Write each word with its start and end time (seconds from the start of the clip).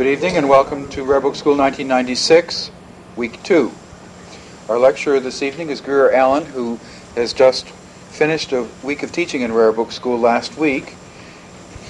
Good 0.00 0.12
evening 0.12 0.38
and 0.38 0.48
welcome 0.48 0.88
to 0.92 1.04
Rare 1.04 1.20
Book 1.20 1.34
School 1.34 1.58
1996, 1.58 2.70
Week 3.16 3.42
2. 3.42 3.70
Our 4.70 4.78
lecturer 4.78 5.20
this 5.20 5.42
evening 5.42 5.68
is 5.68 5.82
Greer 5.82 6.10
Allen, 6.10 6.46
who 6.46 6.80
has 7.16 7.34
just 7.34 7.68
finished 7.68 8.50
a 8.52 8.66
week 8.82 9.02
of 9.02 9.12
teaching 9.12 9.42
in 9.42 9.52
Rare 9.52 9.72
Book 9.72 9.92
School 9.92 10.18
last 10.18 10.56
week. 10.56 10.94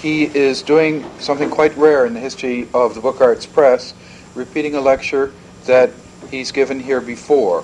He 0.02 0.24
is 0.24 0.60
doing 0.62 1.08
something 1.20 1.50
quite 1.50 1.76
rare 1.76 2.04
in 2.04 2.12
the 2.12 2.18
history 2.18 2.66
of 2.74 2.96
the 2.96 3.00
Book 3.00 3.20
Arts 3.20 3.46
Press, 3.46 3.94
repeating 4.35 4.74
a 4.74 4.81
lecture 4.81 5.33
that 5.67 5.92
he's 6.33 6.51
given 6.51 6.81
here 6.81 7.01
before. 7.01 7.63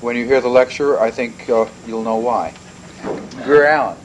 When 0.00 0.16
you 0.16 0.24
hear 0.24 0.40
the 0.40 0.48
lecture, 0.48 0.98
I 0.98 1.12
think 1.12 1.48
uh, 1.48 1.68
you'll 1.86 2.02
know 2.02 2.16
why. 2.16 2.54
Greer 3.44 3.66
Allen. 3.68 3.98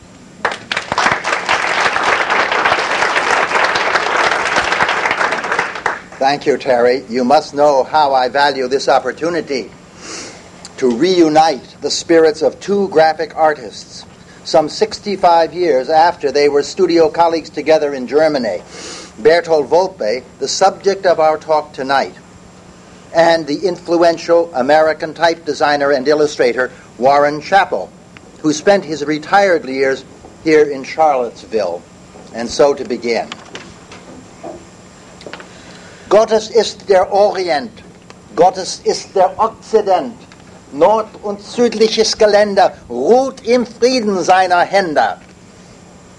Thank 6.21 6.45
you, 6.45 6.55
Terry. 6.55 7.03
You 7.09 7.23
must 7.23 7.55
know 7.55 7.83
how 7.83 8.13
I 8.13 8.29
value 8.29 8.67
this 8.67 8.87
opportunity 8.87 9.71
to 10.77 10.95
reunite 10.95 11.77
the 11.81 11.89
spirits 11.89 12.43
of 12.43 12.59
two 12.59 12.89
graphic 12.89 13.35
artists 13.35 14.05
some 14.43 14.69
65 14.69 15.51
years 15.51 15.89
after 15.89 16.31
they 16.31 16.47
were 16.47 16.61
studio 16.61 17.09
colleagues 17.09 17.49
together 17.49 17.95
in 17.95 18.05
Germany. 18.05 18.61
Berthold 19.17 19.71
Wolpe, 19.71 20.23
the 20.37 20.47
subject 20.47 21.07
of 21.07 21.19
our 21.19 21.39
talk 21.39 21.73
tonight, 21.73 22.13
and 23.15 23.47
the 23.47 23.65
influential 23.67 24.53
American 24.53 25.15
type 25.15 25.43
designer 25.43 25.89
and 25.89 26.07
illustrator 26.07 26.71
Warren 26.99 27.41
Chappell, 27.41 27.91
who 28.41 28.53
spent 28.53 28.85
his 28.85 29.03
retired 29.03 29.65
years 29.65 30.05
here 30.43 30.69
in 30.69 30.83
Charlottesville. 30.83 31.81
And 32.35 32.47
so 32.47 32.75
to 32.75 32.85
begin. 32.85 33.27
Gottes 36.11 36.49
ist 36.49 36.89
der 36.89 37.09
Orient, 37.13 37.71
Gottes 38.35 38.81
ist 38.83 39.15
der 39.15 39.31
Okzident. 39.39 40.17
Nord- 40.73 41.07
und 41.23 41.41
südliches 41.41 42.17
Geländer 42.17 42.73
ruht 42.89 43.47
im 43.47 43.65
Frieden 43.65 44.21
seiner 44.21 44.59
Hände. 44.59 45.15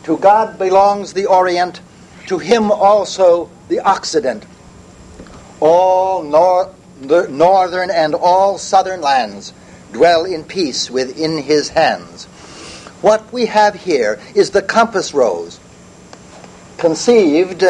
To 0.07 0.17
God 0.17 0.59
belongs 0.59 1.13
the 1.13 1.27
Orient, 1.27 1.83
to 2.27 2.39
him 2.39 2.73
also 2.73 3.51
the 3.69 3.83
Occident. 3.83 4.45
All 5.61 6.23
nor- 6.25 6.71
northern 7.29 7.91
and 7.91 8.15
all 8.15 8.57
southern 8.57 9.03
lands 9.03 9.53
dwell 9.93 10.25
in 10.25 10.43
peace 10.43 10.91
within 10.91 11.37
his 11.37 11.69
hands. 11.69 12.27
What 13.03 13.31
we 13.31 13.45
have 13.45 13.75
here 13.75 14.19
is 14.35 14.53
the 14.53 14.63
compass 14.63 15.13
rose, 15.13 15.61
conceived 16.79 17.63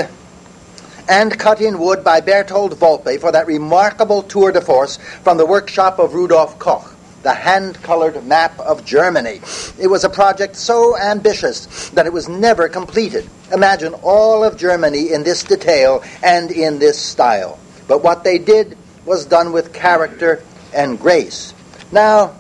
and 1.09 1.39
cut 1.39 1.61
in 1.61 1.79
wood 1.79 2.05
by 2.05 2.21
Berthold 2.21 2.79
Wolpe 2.79 3.21
for 3.21 3.33
that 3.33 3.47
remarkable 3.47 4.23
tour 4.23 4.53
de 4.53 4.61
force 4.61 4.97
from 5.23 5.37
the 5.39 5.47
workshop 5.47 5.99
of 5.99 6.15
Rudolf 6.15 6.59
Koch, 6.59 6.95
the 7.23 7.35
hand-colored 7.35 8.25
map 8.25 8.59
of 8.61 8.85
Germany. 8.85 9.41
It 9.79 9.89
was 9.89 10.05
a 10.05 10.11
project 10.11 10.57
so 10.57 10.97
ambitious 10.97 11.91
that 11.91 12.07
it 12.07 12.13
was 12.13 12.29
never 12.29 12.69
completed. 12.69 13.29
Imagine 13.53 13.95
all 14.03 14.45
of 14.45 14.57
Germany 14.57 15.13
in 15.13 15.23
this 15.23 15.43
detail 15.43 16.03
and 16.23 16.51
in 16.51 16.79
this 16.79 16.99
style. 16.99 17.59
But 17.89 18.03
what 18.03 18.25
they 18.25 18.39
did 18.39 18.77
was 19.05 19.27
done 19.27 19.53
with 19.53 19.73
character 19.73 20.43
and 20.75 20.99
grace. 20.99 21.53
Now, 21.91 22.35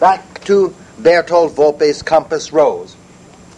back 0.00 0.42
to 0.44 0.74
Berthold 0.98 1.56
Wolpe's 1.56 2.02
compass 2.02 2.52
rose. 2.52 2.96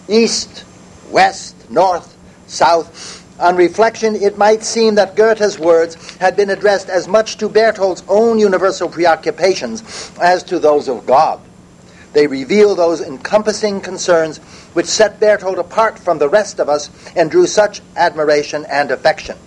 East, 0.08 0.64
west, 1.11 1.70
north, 1.70 2.16
south, 2.47 3.19
on 3.41 3.56
reflection, 3.56 4.14
it 4.14 4.38
might 4.38 4.62
seem 4.62 4.94
that 4.96 5.16
Goethe's 5.16 5.58
words 5.58 6.16
had 6.16 6.36
been 6.36 6.50
addressed 6.50 6.88
as 6.88 7.08
much 7.08 7.38
to 7.38 7.48
Berthold's 7.48 8.05
own 8.08 8.38
universal 8.38 8.88
preoccupations 8.88 10.12
as 10.20 10.42
to 10.44 10.58
those 10.58 10.88
of 10.88 11.06
God. 11.06 11.41
They 12.12 12.26
reveal 12.26 12.75
those 12.75 13.00
encompassing 13.00 13.81
concerns 13.81 14.38
which 14.75 14.87
set 14.87 15.20
Berthold 15.20 15.59
apart 15.59 15.98
from 15.98 16.19
the 16.19 16.28
rest 16.28 16.59
of 16.59 16.69
us 16.69 16.91
and 17.16 17.31
drew 17.31 17.47
such 17.47 17.81
admiration 17.97 18.66
and 18.69 18.91
affection. 18.91 19.38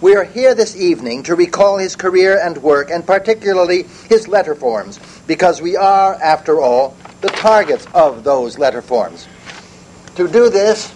We 0.00 0.16
are 0.16 0.24
here 0.24 0.54
this 0.54 0.76
evening 0.76 1.22
to 1.24 1.34
recall 1.34 1.78
his 1.78 1.94
career 1.94 2.38
and 2.38 2.58
work, 2.58 2.90
and 2.90 3.06
particularly 3.06 3.84
his 4.08 4.26
letter 4.26 4.54
forms, 4.54 4.98
because 5.26 5.62
we 5.62 5.76
are, 5.76 6.14
after 6.14 6.60
all, 6.60 6.96
the 7.20 7.28
targets 7.28 7.86
of 7.94 8.24
those 8.24 8.58
letter 8.58 8.82
forms. 8.82 9.28
To 10.16 10.26
do 10.26 10.50
this, 10.50 10.92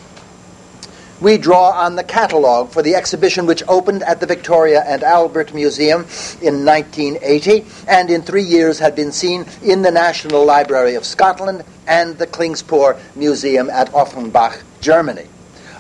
we 1.21 1.39
draw 1.39 1.71
on 1.71 1.97
the 1.97 2.05
catalogue 2.05 2.71
for 2.71 2.83
the 2.83 2.95
exhibition 2.95 3.47
which 3.47 3.63
opened 3.69 4.03
at 4.03 4.21
the 4.21 4.27
Victoria 4.27 4.83
and 4.87 5.03
Albert 5.03 5.55
Museum 5.55 6.03
in 6.43 6.65
1980 6.65 7.65
and 7.89 8.11
in 8.11 8.23
three 8.23 8.43
years 8.43 8.79
had 8.79 8.95
been 8.95 9.13
seen 9.13 9.47
in 9.63 9.83
the 9.83 9.91
National 9.91 10.45
Library 10.45 10.95
of 10.95 11.05
Scotland 11.05 11.65
and 11.87 12.19
the 12.19 12.27
Klingspor 12.27 12.99
Museum 13.17 13.71
at 13.71 13.89
Offenbach, 13.95 14.63
Germany. 14.81 15.27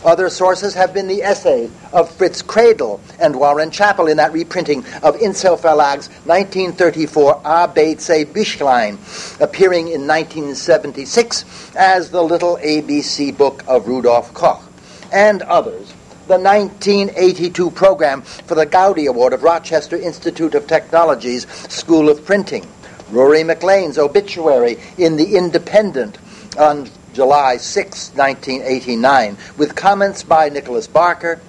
Other 0.04 0.30
sources 0.30 0.74
have 0.74 0.94
been 0.94 1.08
the 1.08 1.22
essays 1.22 1.70
of 1.92 2.14
Fritz 2.14 2.40
Kredel 2.40 3.00
and 3.18 3.34
Warren 3.34 3.70
Chappell 3.70 4.06
in 4.06 4.18
that 4.18 4.32
reprinting 4.32 4.84
of 5.02 5.20
Insel 5.20 5.56
Verlag's 5.56 6.08
1934 6.26 7.42
ABC 7.42 8.26
Büchlein, 8.26 8.98
appearing 9.40 9.88
in 9.88 10.06
1976 10.06 11.74
as 11.74 12.10
the 12.10 12.22
Little 12.22 12.56
ABC 12.58 13.36
Book 13.36 13.64
of 13.66 13.88
Rudolf 13.88 14.32
Koch 14.32 14.65
and 15.12 15.42
others, 15.42 15.92
the 16.26 16.38
1982 16.38 17.70
program 17.70 18.22
for 18.22 18.54
the 18.54 18.66
Goudy 18.66 19.06
Award 19.06 19.32
of 19.32 19.42
Rochester 19.42 19.96
Institute 19.96 20.54
of 20.54 20.66
Technology's 20.66 21.46
School 21.72 22.08
of 22.08 22.24
Printing, 22.24 22.66
Ruari 23.10 23.44
McLean's 23.44 23.98
obituary 23.98 24.78
in 24.98 25.16
The 25.16 25.36
Independent 25.36 26.18
on 26.58 26.88
July 27.12 27.56
6, 27.56 28.12
1989, 28.14 29.36
with 29.56 29.76
comments 29.76 30.22
by 30.22 30.48
Nicholas 30.48 30.86
Barker, 30.86 31.40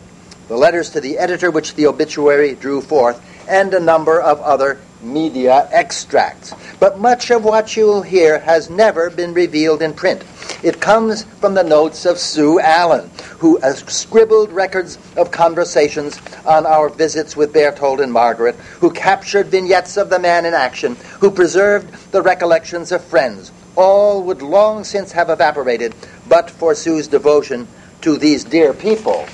the 0.47 0.55
letters 0.55 0.91
to 0.91 1.01
the 1.01 1.17
editor 1.17 1.51
which 1.51 1.75
the 1.75 1.87
obituary 1.87 2.55
drew 2.55 2.81
forth, 2.81 3.21
and 3.49 3.73
a 3.73 3.79
number 3.79 4.21
of 4.21 4.39
other 4.41 4.79
media 5.01 5.67
extracts. 5.71 6.53
But 6.79 6.99
much 6.99 7.31
of 7.31 7.43
what 7.43 7.75
you'll 7.75 8.01
hear 8.01 8.39
has 8.39 8.69
never 8.69 9.09
been 9.09 9.33
revealed 9.33 9.81
in 9.81 9.93
print. 9.93 10.23
It 10.63 10.81
comes 10.81 11.23
from 11.23 11.53
the 11.53 11.63
notes 11.63 12.05
of 12.05 12.17
Sue 12.17 12.59
Allen, 12.59 13.09
who 13.37 13.59
scribbled 13.61 14.51
records 14.51 14.97
of 15.15 15.31
conversations 15.31 16.19
on 16.45 16.65
our 16.65 16.89
visits 16.89 17.35
with 17.35 17.53
Berthold 17.53 18.01
and 18.01 18.11
Margaret, 18.11 18.55
who 18.79 18.91
captured 18.91 19.47
vignettes 19.47 19.97
of 19.97 20.09
the 20.09 20.19
man 20.19 20.45
in 20.45 20.53
action, 20.53 20.95
who 21.19 21.29
preserved 21.29 22.11
the 22.11 22.21
recollections 22.21 22.91
of 22.91 23.03
friends. 23.03 23.51
All 23.75 24.23
would 24.23 24.41
long 24.41 24.83
since 24.83 25.11
have 25.11 25.29
evaporated 25.29 25.93
but 26.27 26.49
for 26.49 26.73
Sue's 26.73 27.07
devotion 27.07 27.67
to 28.01 28.17
these 28.17 28.43
dear 28.43 28.73
people. 28.73 29.27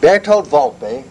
Berthold 0.00 0.48
Wolpe 0.48 1.04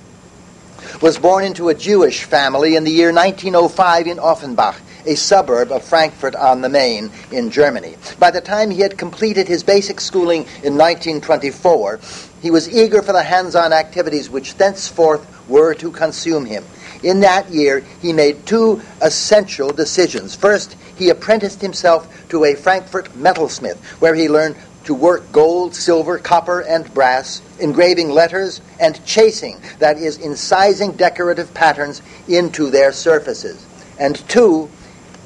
was 1.02 1.20
born 1.20 1.44
into 1.44 1.70
a 1.70 1.76
Jewish 1.76 2.24
family 2.24 2.76
in 2.76 2.84
the 2.84 2.92
year 2.92 3.12
1905 3.12 4.08
in 4.08 4.20
Offenbach, 4.20 4.76
a 5.06 5.16
suburb 5.16 5.72
of 5.72 5.84
Frankfurt 5.84 6.36
on 6.36 6.62
the 6.62 6.70
Main 6.70 7.12
in 7.32 7.50
Germany. 7.50 7.96
By 8.20 8.32
the 8.32 8.42
time 8.42 8.72
he 8.72 8.82
had 8.82 8.98
completed 8.98 9.48
his 9.48 9.64
basic 9.64 10.00
schooling 10.00 10.42
in 10.64 10.78
1924, 10.78 12.00
he 12.42 12.52
was 12.52 12.74
eager 12.74 13.02
for 13.02 13.14
the 13.14 13.24
hands 13.24 13.56
on 13.56 13.74
activities 13.74 14.30
which 14.30 14.56
thenceforth 14.56 15.26
were 15.48 15.74
to 15.76 15.92
consume 15.92 16.46
him. 16.46 16.64
In 17.04 17.20
that 17.20 17.50
year, 17.50 17.84
he 18.02 18.14
made 18.14 18.46
two 18.46 18.82
essential 19.02 19.72
decisions. 19.72 20.36
First, 20.36 20.78
he 20.96 21.10
apprenticed 21.10 21.62
himself 21.62 22.08
to 22.30 22.46
a 22.46 22.56
Frankfurt 22.56 23.10
metalsmith, 23.14 23.78
where 24.00 24.16
he 24.16 24.30
learned 24.30 24.56
to 24.86 24.94
work 24.94 25.32
gold, 25.32 25.76
silver, 25.76 26.18
copper, 26.18 26.62
and 26.62 26.94
brass, 26.94 27.42
engraving 27.64 28.10
letters, 28.10 28.62
and 28.80 29.04
chasing, 29.06 29.60
that 29.80 29.98
is, 29.98 30.18
incising 30.20 30.96
decorative 30.96 31.54
patterns 31.54 32.02
into 32.28 32.70
their 32.70 32.92
surfaces. 32.92 33.66
And 33.98 34.18
two, 34.30 34.70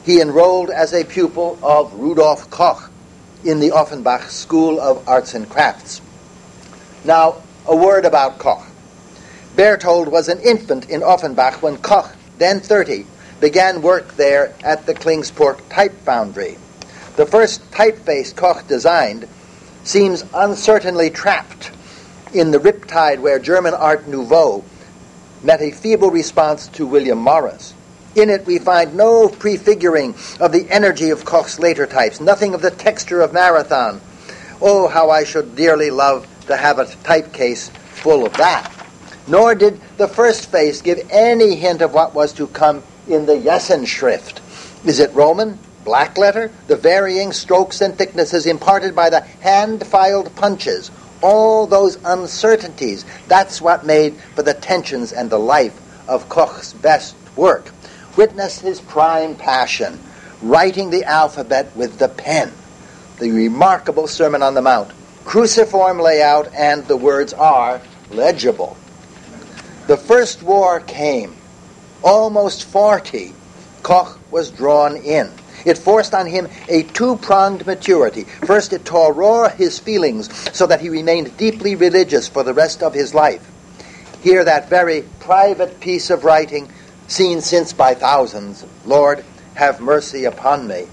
he 0.06 0.22
enrolled 0.22 0.70
as 0.70 0.94
a 0.94 1.04
pupil 1.04 1.60
of 1.62 1.94
Rudolf 1.94 2.50
Koch 2.50 2.90
in 3.44 3.60
the 3.60 3.76
Offenbach 3.76 4.30
School 4.30 4.80
of 4.80 5.08
Arts 5.08 5.34
and 5.34 5.50
Crafts. 5.50 6.02
Now, 7.04 7.42
a 7.66 7.76
word 7.76 8.06
about 8.06 8.38
Koch. 8.38 8.66
Berthold 9.56 10.08
was 10.08 10.30
an 10.30 10.40
infant 10.42 10.90
in 10.90 11.02
Offenbach 11.02 11.62
when 11.64 11.78
Koch, 11.78 12.16
then 12.38 12.60
30, 12.60 13.06
began 13.40 13.82
work 13.82 14.16
there 14.16 14.54
at 14.64 14.86
the 14.86 14.94
Klingspor 14.94 15.60
Type 15.70 15.94
Foundry. 16.02 16.58
The 17.16 17.26
first 17.26 17.70
typeface 17.72 18.36
Koch 18.36 18.68
designed 18.68 19.28
seems 19.84 20.24
uncertainly 20.34 21.10
trapped 21.10 21.72
in 22.34 22.52
the 22.52 22.60
riptide 22.60 23.20
where 23.20 23.40
German 23.40 23.74
Art 23.74 24.08
Nouveau 24.08 24.64
met 25.44 25.62
a 25.62 25.72
feeble 25.72 26.12
response 26.12 26.68
to 26.70 26.86
William 26.86 27.18
Morris. 27.18 27.74
In 28.16 28.30
it, 28.30 28.46
we 28.46 28.58
find 28.58 28.96
no 28.96 29.30
prefiguring 29.30 30.16
of 30.40 30.52
the 30.52 30.68
energy 30.70 31.12
of 31.12 31.26
Koch's 31.26 31.60
later 31.60 31.86
types, 31.86 32.20
nothing 32.20 32.54
of 32.54 32.62
the 32.62 32.72
texture 32.72 33.22
of 33.22 33.34
Marathon. 33.34 34.02
Oh, 34.60 34.88
how 34.88 35.12
I 35.12 35.24
should 35.24 35.56
dearly 35.56 35.92
love 35.92 36.28
to 36.48 36.58
have 36.58 36.80
a 36.80 36.88
typecase 37.04 37.70
full 37.70 38.26
of 38.26 38.34
that. 38.38 38.74
Nor 39.28 39.54
did 39.54 39.80
the 39.98 40.08
first 40.08 40.50
face 40.50 40.82
give 40.82 41.08
any 41.12 41.56
hint 41.56 41.82
of 41.82 41.94
what 41.94 42.16
was 42.16 42.34
to 42.34 42.48
come 42.48 42.82
in 43.08 43.26
the 43.26 43.36
Jessenschrift. 43.36 44.40
Is 44.86 45.00
it 45.00 45.14
Roman? 45.14 45.60
Black 45.84 46.18
letter? 46.18 46.52
The 46.68 46.76
varying 46.76 47.32
strokes 47.34 47.82
and 47.82 47.96
thicknesses 47.96 48.46
imparted 48.46 48.96
by 48.96 49.10
the 49.10 49.22
hand 49.22 49.86
filed 49.86 50.36
punches. 50.36 50.90
All 51.22 51.68
those 51.68 51.98
uncertainties. 52.04 53.06
That's 53.28 53.62
what 53.62 53.86
made 53.86 54.16
for 54.36 54.44
the 54.44 54.54
tensions 54.54 55.12
and 55.12 55.30
the 55.30 55.40
life 55.40 55.80
of 56.08 56.30
Koch's 56.30 56.74
best 56.74 57.16
work. 57.36 57.72
Witness 58.16 58.60
his 58.60 58.82
prime 58.82 59.36
passion, 59.36 60.00
writing 60.42 60.90
the 60.90 61.04
alphabet 61.04 61.76
with 61.76 62.00
the 62.00 62.10
pen. 62.10 62.52
The 63.20 63.32
remarkable 63.32 64.08
Sermon 64.08 64.44
on 64.44 64.54
the 64.54 64.62
Mount. 64.62 64.92
Cruciform 65.26 66.00
layout, 66.00 66.54
and 66.54 66.86
the 66.88 66.98
words 66.98 67.34
are 67.34 67.82
legible. 68.12 68.78
The 69.88 69.98
First 69.98 70.44
War 70.44 70.80
came. 70.80 71.36
Almost 72.04 72.66
40, 72.66 73.34
Koch 73.84 74.20
was 74.32 74.52
drawn 74.52 74.96
in. 74.98 75.32
It 75.68 75.78
forced 75.78 76.14
on 76.14 76.28
him 76.28 76.48
a 76.70 76.84
two 76.84 77.18
pronged 77.18 77.68
maturity. 77.68 78.24
First, 78.24 78.72
it 78.72 78.86
tore 78.86 79.12
raw 79.12 79.50
his 79.50 79.80
feelings 79.80 80.30
so 80.56 80.66
that 80.66 80.80
he 80.80 80.88
remained 80.88 81.36
deeply 81.36 81.76
religious 81.76 82.30
for 82.30 82.42
the 82.44 82.54
rest 82.54 82.82
of 82.82 82.94
his 82.94 83.14
life. 83.14 83.46
Here, 84.24 84.46
that 84.46 84.70
very 84.70 85.04
private 85.20 85.82
piece 85.82 86.10
of 86.10 86.24
writing, 86.24 86.72
seen 87.10 87.42
since 87.42 87.74
by 87.74 87.96
thousands 87.96 88.66
Lord, 88.86 89.26
have 89.56 89.82
mercy 89.82 90.24
upon 90.24 90.70
me. 90.70 90.88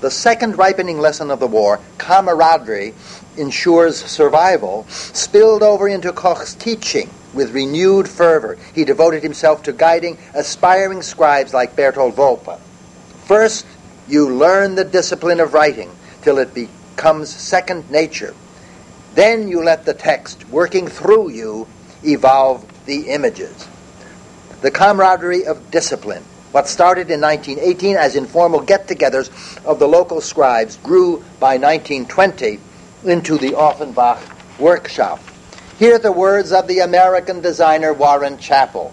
The 0.00 0.10
second 0.12 0.56
ripening 0.56 1.00
lesson 1.00 1.32
of 1.32 1.40
the 1.40 1.48
war, 1.48 1.80
camaraderie, 1.98 2.94
ensures 3.36 3.96
survival, 3.96 4.86
spilled 4.88 5.64
over 5.64 5.88
into 5.88 6.12
Koch's 6.12 6.54
teaching 6.54 7.10
with 7.34 7.52
renewed 7.52 8.08
fervor. 8.08 8.56
He 8.72 8.84
devoted 8.84 9.24
himself 9.24 9.64
to 9.64 9.72
guiding 9.72 10.16
aspiring 10.32 11.02
scribes 11.02 11.52
like 11.52 11.74
Berthold 11.74 12.14
Wolpe. 12.14 12.60
First, 13.24 13.66
you 14.08 14.34
learn 14.34 14.74
the 14.74 14.84
discipline 14.84 15.40
of 15.40 15.54
writing 15.54 15.90
till 16.22 16.38
it 16.38 16.54
becomes 16.54 17.28
second 17.28 17.90
nature. 17.90 18.34
Then 19.14 19.48
you 19.48 19.62
let 19.62 19.84
the 19.84 19.94
text, 19.94 20.48
working 20.48 20.86
through 20.86 21.30
you, 21.30 21.66
evolve 22.04 22.66
the 22.86 23.08
images. 23.08 23.66
The 24.60 24.70
camaraderie 24.70 25.46
of 25.46 25.70
discipline, 25.70 26.22
what 26.52 26.68
started 26.68 27.10
in 27.10 27.20
1918 27.20 27.96
as 27.96 28.16
informal 28.16 28.60
get 28.60 28.86
togethers 28.86 29.30
of 29.64 29.78
the 29.78 29.88
local 29.88 30.20
scribes, 30.20 30.76
grew 30.78 31.24
by 31.40 31.56
1920 31.56 32.58
into 33.04 33.38
the 33.38 33.58
Offenbach 33.58 34.20
workshop. 34.58 35.20
Hear 35.78 35.98
the 35.98 36.12
words 36.12 36.52
of 36.52 36.68
the 36.68 36.80
American 36.80 37.40
designer 37.40 37.92
Warren 37.92 38.38
Chappell. 38.38 38.92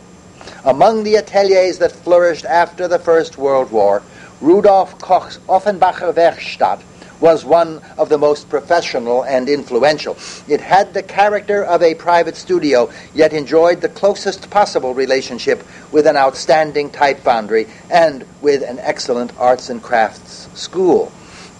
Among 0.65 1.04
the 1.04 1.15
ateliers 1.15 1.80
that 1.80 1.92
flourished 1.92 2.45
after 2.45 2.88
the 2.88 3.00
First 3.00 3.38
World 3.38 3.71
War, 3.71 4.04
Rudolf 4.41 5.00
Koch's 5.00 5.38
Offenbacher 5.47 6.13
Werkstatt 6.13 6.81
was 7.19 7.45
one 7.45 7.81
of 7.97 8.09
the 8.09 8.18
most 8.18 8.50
professional 8.50 9.24
and 9.24 9.47
influential. 9.47 10.18
It 10.47 10.59
had 10.59 10.94
the 10.94 11.01
character 11.01 11.63
of 11.63 11.81
a 11.81 11.95
private 11.95 12.35
studio, 12.35 12.91
yet 13.13 13.31
enjoyed 13.31 13.80
the 13.80 13.88
closest 13.88 14.50
possible 14.50 14.94
relationship 14.94 15.63
with 15.94 16.06
an 16.06 16.18
outstanding 16.18 16.89
type 16.89 17.19
foundry 17.19 17.68
and 17.89 18.25
with 18.41 18.62
an 18.62 18.80
excellent 18.80 19.31
arts 19.38 19.69
and 19.69 19.81
crafts 19.81 20.50
school. 20.59 21.13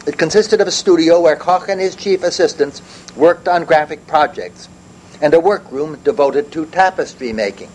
It 0.06 0.18
consisted 0.18 0.60
of 0.60 0.68
a 0.68 0.72
studio 0.72 1.22
where 1.22 1.38
Koch 1.38 1.70
and 1.70 1.80
his 1.80 1.96
chief 1.96 2.24
assistants 2.24 2.82
worked 3.16 3.48
on 3.48 3.64
graphic 3.64 4.06
projects, 4.06 4.68
and 5.22 5.34
a 5.34 5.40
workroom 5.40 5.98
devoted 6.04 6.52
to 6.52 6.66
tapestry 6.66 7.32
making. 7.32 7.70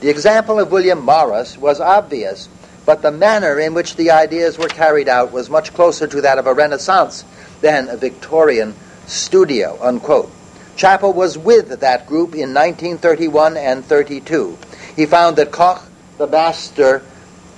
The 0.00 0.10
example 0.10 0.60
of 0.60 0.70
William 0.70 1.00
Morris 1.00 1.58
was 1.58 1.80
obvious, 1.80 2.48
but 2.84 3.02
the 3.02 3.12
manner 3.12 3.58
in 3.58 3.74
which 3.74 3.96
the 3.96 4.10
ideas 4.10 4.58
were 4.58 4.68
carried 4.68 5.08
out 5.08 5.32
was 5.32 5.48
much 5.48 5.72
closer 5.72 6.06
to 6.06 6.20
that 6.22 6.38
of 6.38 6.46
a 6.46 6.54
Renaissance 6.54 7.24
than 7.60 7.88
a 7.88 7.96
Victorian 7.96 8.74
studio. 9.06 9.78
Unquote. 9.80 10.30
Chappell 10.76 11.12
was 11.12 11.36
with 11.36 11.80
that 11.80 12.06
group 12.06 12.34
in 12.34 12.54
1931 12.54 13.56
and 13.56 13.84
32. 13.84 14.58
He 14.96 15.06
found 15.06 15.36
that 15.36 15.52
Koch, 15.52 15.82
the 16.18 16.26
master 16.26 17.02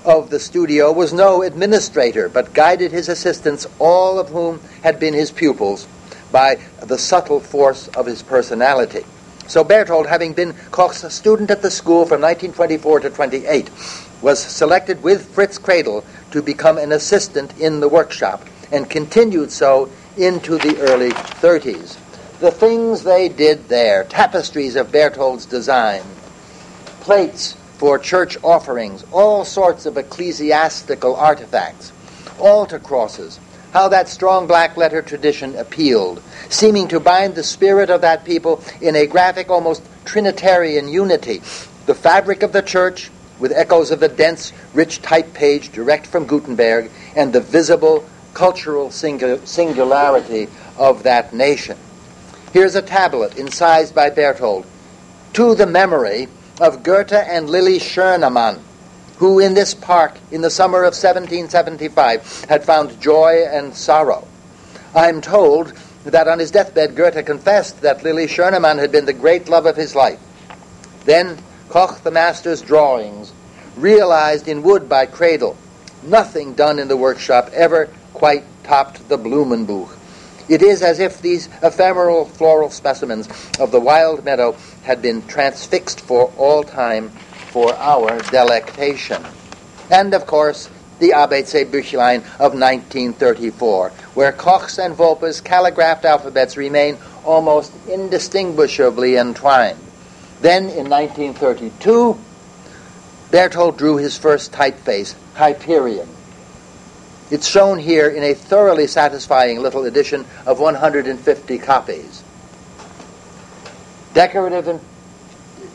of 0.04 0.30
the 0.30 0.40
studio, 0.40 0.92
was 0.92 1.12
no 1.12 1.42
administrator, 1.42 2.28
but 2.28 2.52
guided 2.52 2.92
his 2.92 3.08
assistants, 3.08 3.66
all 3.78 4.18
of 4.18 4.28
whom 4.28 4.60
had 4.82 4.98
been 4.98 5.14
his 5.14 5.30
pupils, 5.30 5.86
by 6.32 6.58
the 6.80 6.98
subtle 6.98 7.40
force 7.40 7.88
of 7.88 8.06
his 8.06 8.22
personality. 8.22 9.04
So 9.46 9.62
Berthold, 9.62 10.06
having 10.06 10.32
been 10.32 10.54
Koch's 10.70 11.12
student 11.14 11.50
at 11.50 11.62
the 11.62 11.70
school 11.70 12.06
from 12.06 12.20
1924 12.20 13.00
to 13.00 13.10
28, 13.10 13.70
was 14.24 14.42
selected 14.42 15.02
with 15.02 15.28
Fritz 15.34 15.58
Kredel 15.58 16.02
to 16.30 16.40
become 16.40 16.78
an 16.78 16.92
assistant 16.92 17.56
in 17.60 17.80
the 17.80 17.88
workshop 17.88 18.42
and 18.72 18.88
continued 18.88 19.52
so 19.52 19.90
into 20.16 20.56
the 20.56 20.80
early 20.80 21.10
30s. 21.10 21.98
The 22.40 22.50
things 22.50 23.02
they 23.02 23.28
did 23.28 23.68
there, 23.68 24.04
tapestries 24.04 24.76
of 24.76 24.90
Berthold's 24.90 25.44
design, 25.44 26.02
plates 27.00 27.52
for 27.76 27.98
church 27.98 28.38
offerings, 28.42 29.04
all 29.12 29.44
sorts 29.44 29.84
of 29.84 29.98
ecclesiastical 29.98 31.14
artifacts, 31.14 31.92
altar 32.38 32.78
crosses, 32.78 33.38
how 33.74 33.88
that 33.88 34.08
strong 34.08 34.46
black 34.46 34.74
letter 34.78 35.02
tradition 35.02 35.54
appealed, 35.56 36.22
seeming 36.48 36.88
to 36.88 36.98
bind 36.98 37.34
the 37.34 37.42
spirit 37.42 37.90
of 37.90 38.00
that 38.00 38.24
people 38.24 38.64
in 38.80 38.96
a 38.96 39.06
graphic, 39.06 39.50
almost 39.50 39.82
Trinitarian 40.06 40.88
unity. 40.88 41.42
The 41.84 41.94
fabric 41.94 42.42
of 42.42 42.52
the 42.52 42.62
church, 42.62 43.10
with 43.38 43.52
echoes 43.52 43.90
of 43.90 44.00
the 44.00 44.08
dense, 44.08 44.52
rich 44.72 45.02
type 45.02 45.34
page 45.34 45.72
direct 45.72 46.06
from 46.06 46.26
Gutenberg, 46.26 46.90
and 47.16 47.32
the 47.32 47.40
visible 47.40 48.08
cultural 48.32 48.90
singularity 48.90 50.48
of 50.76 51.02
that 51.04 51.32
nation. 51.32 51.78
Here's 52.52 52.74
a 52.74 52.82
tablet 52.82 53.36
incised 53.36 53.94
by 53.94 54.10
Berthold 54.10 54.66
to 55.32 55.54
the 55.54 55.66
memory 55.66 56.28
of 56.60 56.82
Goethe 56.82 57.12
and 57.12 57.50
Lily 57.50 57.78
Schoenemann, 57.78 58.60
who 59.16 59.40
in 59.40 59.54
this 59.54 59.74
park 59.74 60.18
in 60.30 60.40
the 60.40 60.50
summer 60.50 60.78
of 60.78 60.94
1775 60.94 62.44
had 62.48 62.64
found 62.64 63.00
joy 63.00 63.44
and 63.50 63.74
sorrow. 63.74 64.26
I'm 64.94 65.20
told 65.20 65.72
that 66.04 66.28
on 66.28 66.38
his 66.38 66.50
deathbed 66.50 66.94
Goethe 66.94 67.26
confessed 67.26 67.80
that 67.80 68.04
Lily 68.04 68.26
Schoenemann 68.26 68.78
had 68.78 68.92
been 68.92 69.06
the 69.06 69.12
great 69.12 69.48
love 69.48 69.66
of 69.66 69.76
his 69.76 69.94
life. 69.96 70.20
Then 71.04 71.38
Koch 71.68 72.02
the 72.02 72.10
master's 72.10 72.62
drawings, 72.62 73.32
realized 73.76 74.48
in 74.48 74.62
wood 74.62 74.88
by 74.88 75.06
Kredel. 75.06 75.56
nothing 76.02 76.54
done 76.54 76.78
in 76.78 76.88
the 76.88 76.96
workshop 76.96 77.50
ever 77.52 77.88
quite 78.12 78.44
topped 78.62 79.08
the 79.08 79.18
Blumenbuch. 79.18 79.96
It 80.48 80.62
is 80.62 80.82
as 80.82 81.00
if 81.00 81.22
these 81.22 81.48
ephemeral 81.62 82.26
floral 82.26 82.70
specimens 82.70 83.28
of 83.58 83.70
the 83.70 83.80
wild 83.80 84.24
meadow 84.24 84.56
had 84.82 85.00
been 85.00 85.26
transfixed 85.26 86.00
for 86.00 86.30
all 86.36 86.62
time 86.62 87.08
for 87.50 87.74
our 87.76 88.18
delectation. 88.30 89.24
And 89.90 90.12
of 90.12 90.26
course, 90.26 90.68
the 90.98 91.10
ABC 91.10 91.66
Büchlein 91.66 92.18
of 92.38 92.52
1934, 92.52 93.90
where 94.14 94.32
Koch's 94.32 94.78
and 94.78 94.96
Wolpe's 94.96 95.40
calligraphed 95.40 96.04
alphabets 96.04 96.56
remain 96.56 96.98
almost 97.24 97.72
indistinguishably 97.88 99.16
entwined. 99.16 99.78
Then 100.40 100.64
in 100.64 100.88
1932, 100.90 102.18
Berthold 103.30 103.78
drew 103.78 103.96
his 103.96 104.16
first 104.16 104.52
typeface, 104.52 105.14
Hyperion. 105.34 106.08
It's 107.30 107.48
shown 107.48 107.78
here 107.78 108.08
in 108.08 108.22
a 108.22 108.34
thoroughly 108.34 108.86
satisfying 108.86 109.60
little 109.60 109.84
edition 109.84 110.26
of 110.46 110.60
150 110.60 111.58
copies. 111.58 112.22
Decorative 114.12 114.68
and 114.68 114.80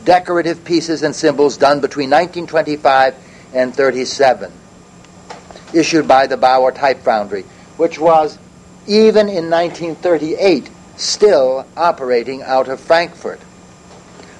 decorative 0.05 0.63
pieces 0.63 1.03
and 1.03 1.15
symbols 1.15 1.57
done 1.57 1.81
between 1.81 2.09
1925 2.09 3.15
and 3.53 3.75
37, 3.75 4.51
issued 5.73 6.07
by 6.07 6.27
the 6.27 6.37
Bauer 6.37 6.71
Type 6.71 6.99
Foundry, 7.01 7.43
which 7.77 7.99
was, 7.99 8.37
even 8.87 9.27
in 9.27 9.49
1938, 9.49 10.69
still 10.95 11.65
operating 11.75 12.41
out 12.43 12.67
of 12.67 12.79
Frankfurt. 12.79 13.41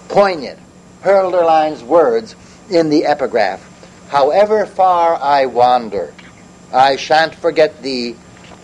Poignant, 0.09 0.57
Hölderlin's 1.03 1.83
words 1.83 2.35
in 2.67 2.89
the 2.89 3.05
epigraph 3.05 3.63
However 4.09 4.65
far 4.65 5.15
I 5.15 5.45
wander, 5.45 6.15
I 6.73 6.95
shan't 6.95 7.35
forget 7.35 7.83
thee, 7.83 8.15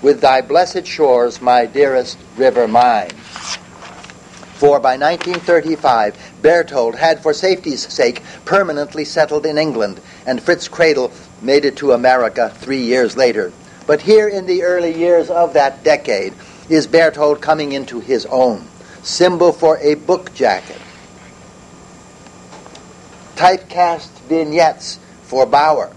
with 0.01 0.21
thy 0.21 0.41
blessed 0.41 0.87
shores, 0.87 1.43
my 1.43 1.67
dearest 1.67 2.17
river 2.35 2.67
mine. 2.67 3.11
For 4.55 4.79
by 4.79 4.97
1935, 4.97 6.17
Berthold 6.41 6.95
had, 6.95 7.21
for 7.21 7.31
safety's 7.31 7.93
sake, 7.93 8.23
permanently 8.45 9.05
settled 9.05 9.45
in 9.45 9.59
England, 9.59 10.01
and 10.25 10.41
Fritz 10.41 10.67
Kredel 10.67 11.11
made 11.43 11.63
it 11.63 11.77
to 11.77 11.91
America 11.91 12.51
three 12.55 12.81
years 12.81 13.15
later. 13.15 13.53
But 13.85 14.01
here 14.01 14.27
in 14.27 14.47
the 14.47 14.63
early 14.63 14.97
years 14.97 15.29
of 15.29 15.53
that 15.53 15.83
decade 15.83 16.33
is 16.69 16.87
Berthold 16.87 17.39
coming 17.39 17.73
into 17.73 17.99
his 17.99 18.25
own. 18.25 18.67
symbol 19.03 19.51
for 19.51 19.77
a 19.77 19.93
book 19.93 20.33
jacket. 20.33 20.81
Typecast 23.35 24.09
vignettes 24.27 24.99
for 25.23 25.45
Bauer. 25.45 25.91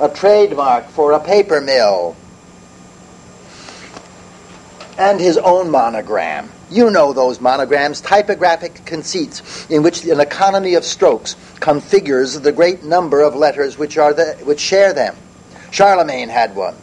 A 0.00 0.08
trademark 0.08 0.88
for 0.88 1.12
a 1.12 1.20
paper 1.20 1.60
mill. 1.60 2.16
And 4.98 5.20
his 5.20 5.36
own 5.38 5.70
monogram. 5.70 6.50
You 6.70 6.90
know 6.90 7.12
those 7.12 7.40
monograms, 7.40 8.00
typographic 8.00 8.84
conceits 8.86 9.68
in 9.70 9.82
which 9.82 10.04
an 10.04 10.20
economy 10.20 10.74
of 10.74 10.84
strokes 10.84 11.36
configures 11.60 12.42
the 12.42 12.52
great 12.52 12.82
number 12.82 13.20
of 13.20 13.34
letters 13.36 13.78
which, 13.78 13.98
are 13.98 14.12
the, 14.12 14.34
which 14.44 14.60
share 14.60 14.92
them. 14.92 15.16
Charlemagne 15.70 16.28
had 16.28 16.56
one. 16.56 16.74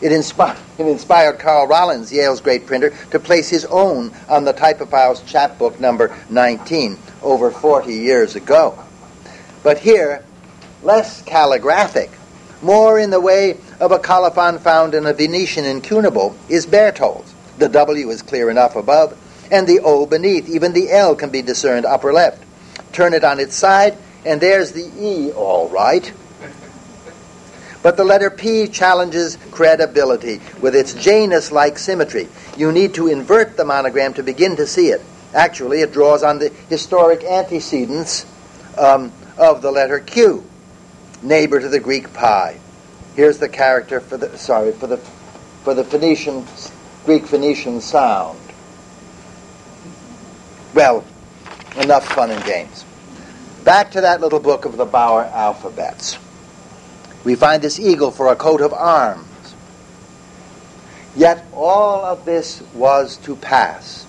It, 0.00 0.12
it 0.12 0.86
inspired 0.86 1.38
Carl 1.38 1.66
Rollins, 1.66 2.12
Yale's 2.12 2.40
great 2.40 2.66
printer, 2.66 2.90
to 3.10 3.18
place 3.18 3.48
his 3.48 3.64
own 3.66 4.12
on 4.28 4.44
the 4.44 4.52
Typophile's 4.52 5.22
chapbook 5.22 5.80
number 5.80 6.16
19 6.30 6.98
over 7.22 7.50
40 7.50 7.92
years 7.92 8.36
ago. 8.36 8.78
But 9.62 9.78
here, 9.78 10.24
less 10.82 11.22
calligraphic, 11.22 12.10
more 12.62 12.98
in 12.98 13.10
the 13.10 13.20
way 13.20 13.58
of 13.80 13.92
a 13.92 13.98
colophon 13.98 14.58
found 14.58 14.94
in 14.94 15.06
a 15.06 15.12
Venetian 15.12 15.64
incunable, 15.64 16.36
is 16.48 16.66
Berthold's. 16.66 17.32
The 17.58 17.68
W 17.68 18.10
is 18.10 18.22
clear 18.22 18.50
enough 18.50 18.76
above, 18.76 19.16
and 19.50 19.66
the 19.66 19.80
O 19.80 20.06
beneath. 20.06 20.48
Even 20.48 20.72
the 20.72 20.90
L 20.90 21.14
can 21.14 21.30
be 21.30 21.42
discerned 21.42 21.86
upper 21.86 22.12
left. 22.12 22.42
Turn 22.92 23.14
it 23.14 23.24
on 23.24 23.40
its 23.40 23.54
side, 23.54 23.96
and 24.24 24.40
there's 24.40 24.72
the 24.72 24.90
E 24.98 25.30
all 25.32 25.68
right. 25.68 26.12
But 27.84 27.98
the 27.98 28.04
letter 28.04 28.30
P 28.30 28.66
challenges 28.66 29.36
credibility 29.50 30.40
with 30.62 30.74
its 30.74 30.94
Janus 30.94 31.52
like 31.52 31.78
symmetry. 31.78 32.28
You 32.56 32.72
need 32.72 32.94
to 32.94 33.08
invert 33.08 33.58
the 33.58 33.66
monogram 33.66 34.14
to 34.14 34.22
begin 34.22 34.56
to 34.56 34.66
see 34.66 34.88
it. 34.88 35.02
Actually, 35.34 35.82
it 35.82 35.92
draws 35.92 36.22
on 36.22 36.38
the 36.38 36.48
historic 36.70 37.22
antecedents 37.24 38.24
um, 38.78 39.12
of 39.36 39.60
the 39.60 39.70
letter 39.70 39.98
Q, 39.98 40.48
neighbor 41.22 41.60
to 41.60 41.68
the 41.68 41.78
Greek 41.78 42.10
pi. 42.14 42.58
Here's 43.16 43.36
the 43.36 43.50
character 43.50 44.00
for 44.00 44.16
the 44.16 44.38
sorry 44.38 44.72
for 44.72 44.86
the 44.86 44.96
for 44.96 45.74
the 45.74 45.84
Phoenician 45.84 46.46
Greek 47.04 47.26
Phoenician 47.26 47.82
sound. 47.82 48.40
Well, 50.72 51.04
enough 51.76 52.08
fun 52.08 52.30
and 52.30 52.42
games. 52.46 52.86
Back 53.62 53.90
to 53.90 54.00
that 54.00 54.22
little 54.22 54.40
book 54.40 54.64
of 54.64 54.78
the 54.78 54.86
Bauer 54.86 55.24
alphabets. 55.24 56.18
We 57.24 57.34
find 57.34 57.62
this 57.62 57.80
eagle 57.80 58.10
for 58.10 58.28
a 58.28 58.36
coat 58.36 58.60
of 58.60 58.72
arms. 58.72 59.54
Yet 61.16 61.46
all 61.52 62.04
of 62.04 62.24
this 62.24 62.62
was 62.74 63.16
to 63.18 63.36
pass. 63.36 64.06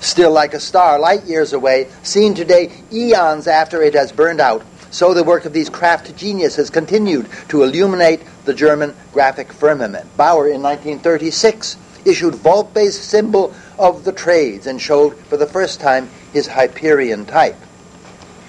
Still 0.00 0.30
like 0.30 0.54
a 0.54 0.60
star, 0.60 0.98
light 0.98 1.24
years 1.24 1.52
away, 1.52 1.88
seen 2.02 2.34
today 2.34 2.70
eons 2.92 3.46
after 3.46 3.82
it 3.82 3.94
has 3.94 4.12
burned 4.12 4.40
out, 4.40 4.62
so 4.90 5.12
the 5.12 5.24
work 5.24 5.44
of 5.44 5.52
these 5.52 5.68
craft 5.68 6.14
geniuses 6.16 6.70
continued 6.70 7.28
to 7.48 7.62
illuminate 7.62 8.22
the 8.44 8.54
German 8.54 8.94
graphic 9.12 9.52
firmament. 9.52 10.16
Bauer 10.16 10.48
in 10.48 10.62
1936 10.62 11.76
issued 12.04 12.34
Wolpe's 12.34 12.98
symbol 12.98 13.54
of 13.78 14.04
the 14.04 14.12
trades 14.12 14.66
and 14.66 14.80
showed 14.80 15.16
for 15.26 15.36
the 15.36 15.46
first 15.46 15.80
time 15.80 16.08
his 16.32 16.46
Hyperion 16.46 17.26
type. 17.26 17.56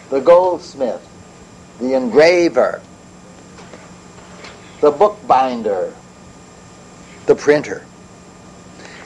The 0.09 0.21
goldsmith, 0.21 1.05
the 1.79 1.93
engraver, 1.93 2.81
the 4.81 4.91
bookbinder, 4.91 5.93
the 7.25 7.35
printer. 7.35 7.85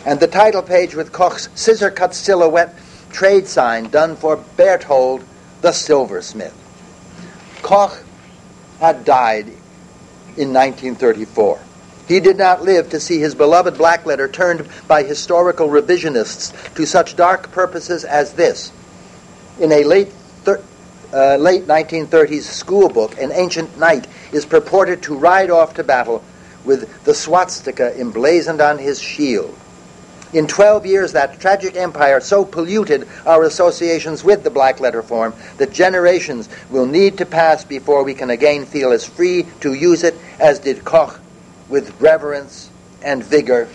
And 0.05 0.19
the 0.19 0.27
title 0.27 0.61
page 0.61 0.95
with 0.95 1.11
Koch's 1.11 1.49
scissor 1.55 1.89
cut 1.89 2.13
silhouette 2.13 2.75
trade 3.11 3.47
sign 3.47 3.89
done 3.89 4.15
for 4.15 4.37
Berthold, 4.57 5.23
the 5.61 5.71
silversmith. 5.71 6.53
Koch 7.61 8.03
had 8.79 9.05
died 9.05 9.47
in 10.35 10.51
1934. 10.51 11.59
He 12.07 12.19
did 12.19 12.37
not 12.37 12.63
live 12.63 12.89
to 12.89 12.99
see 12.99 13.19
his 13.19 13.33
beloved 13.33 13.77
black 13.77 14.05
letter 14.05 14.27
turned 14.27 14.67
by 14.87 15.03
historical 15.03 15.69
revisionists 15.69 16.73
to 16.75 16.85
such 16.85 17.15
dark 17.15 17.51
purposes 17.51 18.03
as 18.03 18.33
this. 18.33 18.73
In 19.59 19.71
a 19.71 19.83
late, 19.85 20.09
thir- 20.43 20.61
uh, 21.13 21.37
late 21.37 21.65
1930s 21.65 22.41
school 22.41 22.89
book, 22.89 23.17
an 23.19 23.31
ancient 23.31 23.77
knight 23.77 24.07
is 24.33 24.45
purported 24.45 25.01
to 25.03 25.15
ride 25.15 25.49
off 25.49 25.75
to 25.75 25.83
battle 25.83 26.23
with 26.65 27.03
the 27.03 27.13
swastika 27.13 27.97
emblazoned 27.99 28.61
on 28.61 28.77
his 28.77 29.01
shield. 29.01 29.57
In 30.33 30.47
12 30.47 30.87
years, 30.87 31.11
that 31.11 31.39
tragic 31.39 31.75
empire 31.75 32.19
so 32.19 32.43
polluted 32.43 33.07
our 33.25 33.43
associations 33.43 34.23
with 34.23 34.43
the 34.43 34.49
black 34.49 34.79
letter 34.79 35.03
form 35.03 35.35
that 35.57 35.71
generations 35.71 36.49
will 36.71 36.87
need 36.87 37.19
to 37.19 37.25
pass 37.25 37.63
before 37.63 38.03
we 38.03 38.15
can 38.15 38.31
again 38.31 38.65
feel 38.65 38.91
as 38.91 39.07
free 39.07 39.45
to 39.59 39.73
use 39.73 40.03
it 40.03 40.15
as 40.39 40.57
did 40.57 40.83
Koch 40.83 41.19
with 41.69 41.99
reverence 42.01 42.71
and 43.03 43.23
vigor 43.23 43.69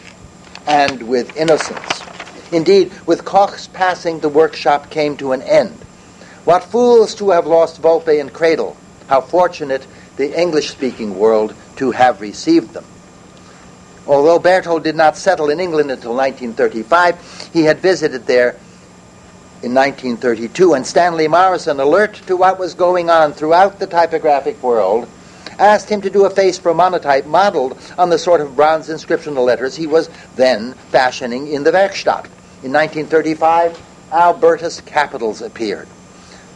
and 0.66 1.02
with 1.08 1.36
innocence. 1.36 2.02
Indeed, 2.50 2.92
with 3.06 3.24
Koch's 3.24 3.68
passing, 3.68 4.18
the 4.18 4.28
workshop 4.28 4.90
came 4.90 5.16
to 5.18 5.32
an 5.32 5.42
end. 5.42 5.74
What 6.44 6.64
fools 6.64 7.14
to 7.16 7.30
have 7.30 7.46
lost 7.46 7.82
Wolpe 7.82 8.20
and 8.20 8.32
Kredel! 8.32 8.74
How 9.06 9.20
fortunate 9.20 9.86
the 10.18 10.38
English 10.38 10.68
speaking 10.68 11.18
world 11.18 11.54
to 11.76 11.92
have 11.92 12.20
received 12.20 12.74
them. 12.74 12.84
Although 14.06 14.38
Berthold 14.38 14.84
did 14.84 14.96
not 14.96 15.16
settle 15.16 15.48
in 15.48 15.60
England 15.60 15.90
until 15.90 16.14
1935, 16.14 17.50
he 17.52 17.62
had 17.62 17.78
visited 17.78 18.26
there 18.26 18.56
in 19.62 19.74
1932, 19.74 20.74
and 20.74 20.86
Stanley 20.86 21.28
Morison, 21.28 21.80
alert 21.80 22.14
to 22.26 22.36
what 22.36 22.58
was 22.58 22.74
going 22.74 23.10
on 23.10 23.32
throughout 23.32 23.78
the 23.78 23.86
typographic 23.86 24.62
world, 24.62 25.08
asked 25.58 25.88
him 25.88 26.00
to 26.00 26.10
do 26.10 26.24
a 26.24 26.30
face 26.30 26.58
for 26.58 26.72
monotype 26.72 27.26
modeled 27.26 27.76
on 27.96 28.10
the 28.10 28.18
sort 28.18 28.40
of 28.40 28.54
bronze 28.54 28.88
inscriptional 28.88 29.44
letters 29.44 29.76
he 29.76 29.86
was 29.86 30.08
then 30.36 30.72
fashioning 30.90 31.48
in 31.48 31.64
the 31.64 31.72
Werkstatt. 31.72 32.26
In 32.62 32.72
1935, 32.72 33.80
Albertus 34.12 34.80
capitals 34.80 35.42
appeared. 35.42 35.88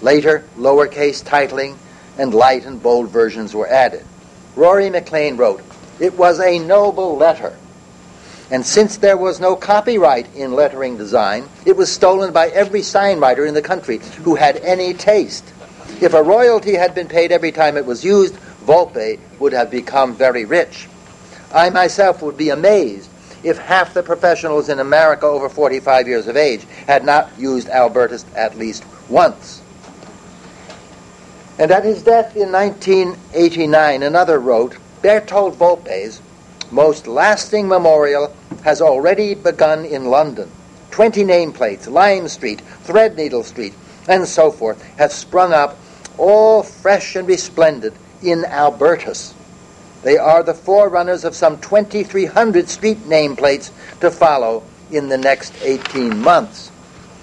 Later, 0.00 0.44
lowercase 0.56 1.22
titling 1.22 1.76
and 2.18 2.34
light 2.34 2.64
and 2.64 2.82
bold 2.82 3.08
versions 3.08 3.54
were 3.54 3.68
added. 3.68 4.04
Ruari 4.56 4.90
McLean 4.90 5.36
wrote, 5.36 5.62
It 5.98 6.14
was 6.14 6.40
a 6.40 6.58
noble 6.58 7.16
letter. 7.16 7.56
And 8.50 8.66
since 8.66 8.98
there 8.98 9.16
was 9.16 9.40
no 9.40 9.56
copyright 9.56 10.34
in 10.34 10.52
lettering 10.52 10.98
design, 10.98 11.48
it 11.64 11.74
was 11.74 11.90
stolen 11.90 12.34
by 12.34 12.48
every 12.48 12.82
sign 12.82 13.18
writer 13.18 13.46
in 13.46 13.54
the 13.54 13.62
country 13.62 13.98
who 14.24 14.34
had 14.34 14.56
any 14.56 14.92
taste. 14.92 15.44
If 16.02 16.12
a 16.12 16.22
royalty 16.22 16.74
had 16.74 16.94
been 16.94 17.08
paid 17.08 17.32
every 17.32 17.50
time 17.50 17.78
it 17.78 17.86
was 17.86 18.04
used, 18.04 18.34
Wolpe 18.66 19.18
would 19.38 19.54
have 19.54 19.70
become 19.70 20.14
very 20.14 20.44
rich. 20.44 20.86
I 21.54 21.70
myself 21.70 22.20
would 22.20 22.36
be 22.36 22.50
amazed 22.50 23.08
if 23.42 23.56
half 23.56 23.94
the 23.94 24.02
professionals 24.02 24.68
in 24.68 24.80
America 24.80 25.26
over 25.26 25.48
45 25.48 26.06
years 26.06 26.26
of 26.26 26.36
age 26.36 26.64
had 26.86 27.04
not 27.04 27.30
used 27.38 27.68
Albertus 27.68 28.26
at 28.36 28.58
least 28.58 28.84
once. 29.08 29.61
And 31.58 31.70
at 31.70 31.84
his 31.84 32.02
death 32.02 32.34
in 32.36 32.50
1989, 32.50 34.02
another 34.02 34.38
wrote, 34.38 34.76
Berthold 35.02 35.58
Wolpe's 35.58 36.20
most 36.70 37.06
lasting 37.06 37.68
memorial 37.68 38.34
has 38.64 38.80
already 38.80 39.34
begun 39.34 39.84
in 39.84 40.06
London. 40.06 40.50
Twenty 40.90 41.24
nameplates, 41.24 41.90
Lime 41.90 42.28
Street, 42.28 42.62
Threadneedle 42.84 43.44
Street, 43.44 43.74
and 44.08 44.26
so 44.26 44.50
forth, 44.50 44.82
have 44.96 45.12
sprung 45.12 45.52
up, 45.52 45.76
all 46.18 46.62
fresh 46.62 47.16
and 47.16 47.28
resplendent, 47.28 47.94
in 48.22 48.44
Albertus. 48.44 49.34
They 50.02 50.16
are 50.16 50.42
the 50.42 50.54
forerunners 50.54 51.24
of 51.24 51.34
some 51.34 51.60
2,300 51.60 52.68
street 52.68 52.98
nameplates 53.04 53.70
to 54.00 54.10
follow 54.10 54.64
in 54.90 55.08
the 55.08 55.18
next 55.18 55.54
18 55.62 56.18
months. 56.18 56.70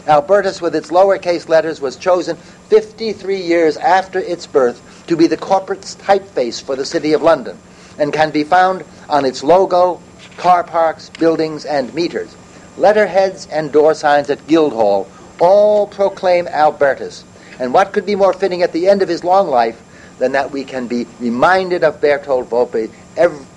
Albertus, 0.07 0.61
with 0.61 0.75
its 0.75 0.89
lowercase 0.89 1.47
letters, 1.49 1.81
was 1.81 1.95
chosen 1.95 2.37
53 2.69 3.41
years 3.41 3.77
after 3.77 4.19
its 4.19 4.45
birth 4.45 5.03
to 5.07 5.17
be 5.17 5.27
the 5.27 5.37
corporate 5.37 5.81
typeface 5.81 6.61
for 6.61 6.75
the 6.75 6.85
City 6.85 7.13
of 7.13 7.21
London 7.23 7.57
and 7.97 8.13
can 8.13 8.31
be 8.31 8.43
found 8.43 8.83
on 9.09 9.25
its 9.25 9.43
logo, 9.43 9.99
car 10.37 10.63
parks, 10.63 11.09
buildings, 11.09 11.65
and 11.65 11.93
meters. 11.93 12.35
Letterheads 12.77 13.47
and 13.47 13.71
door 13.71 13.93
signs 13.93 14.29
at 14.29 14.47
Guildhall 14.47 15.09
all 15.39 15.87
proclaim 15.87 16.47
Albertus. 16.47 17.23
And 17.59 17.73
what 17.73 17.91
could 17.91 18.05
be 18.05 18.15
more 18.15 18.33
fitting 18.33 18.61
at 18.61 18.71
the 18.71 18.87
end 18.87 19.01
of 19.01 19.09
his 19.09 19.23
long 19.23 19.47
life 19.47 19.81
than 20.19 20.33
that 20.33 20.51
we 20.51 20.63
can 20.63 20.87
be 20.87 21.07
reminded 21.19 21.83
of 21.83 21.99
Berthold 21.99 22.49
Wolpe 22.49 22.91
ev- 23.17 23.47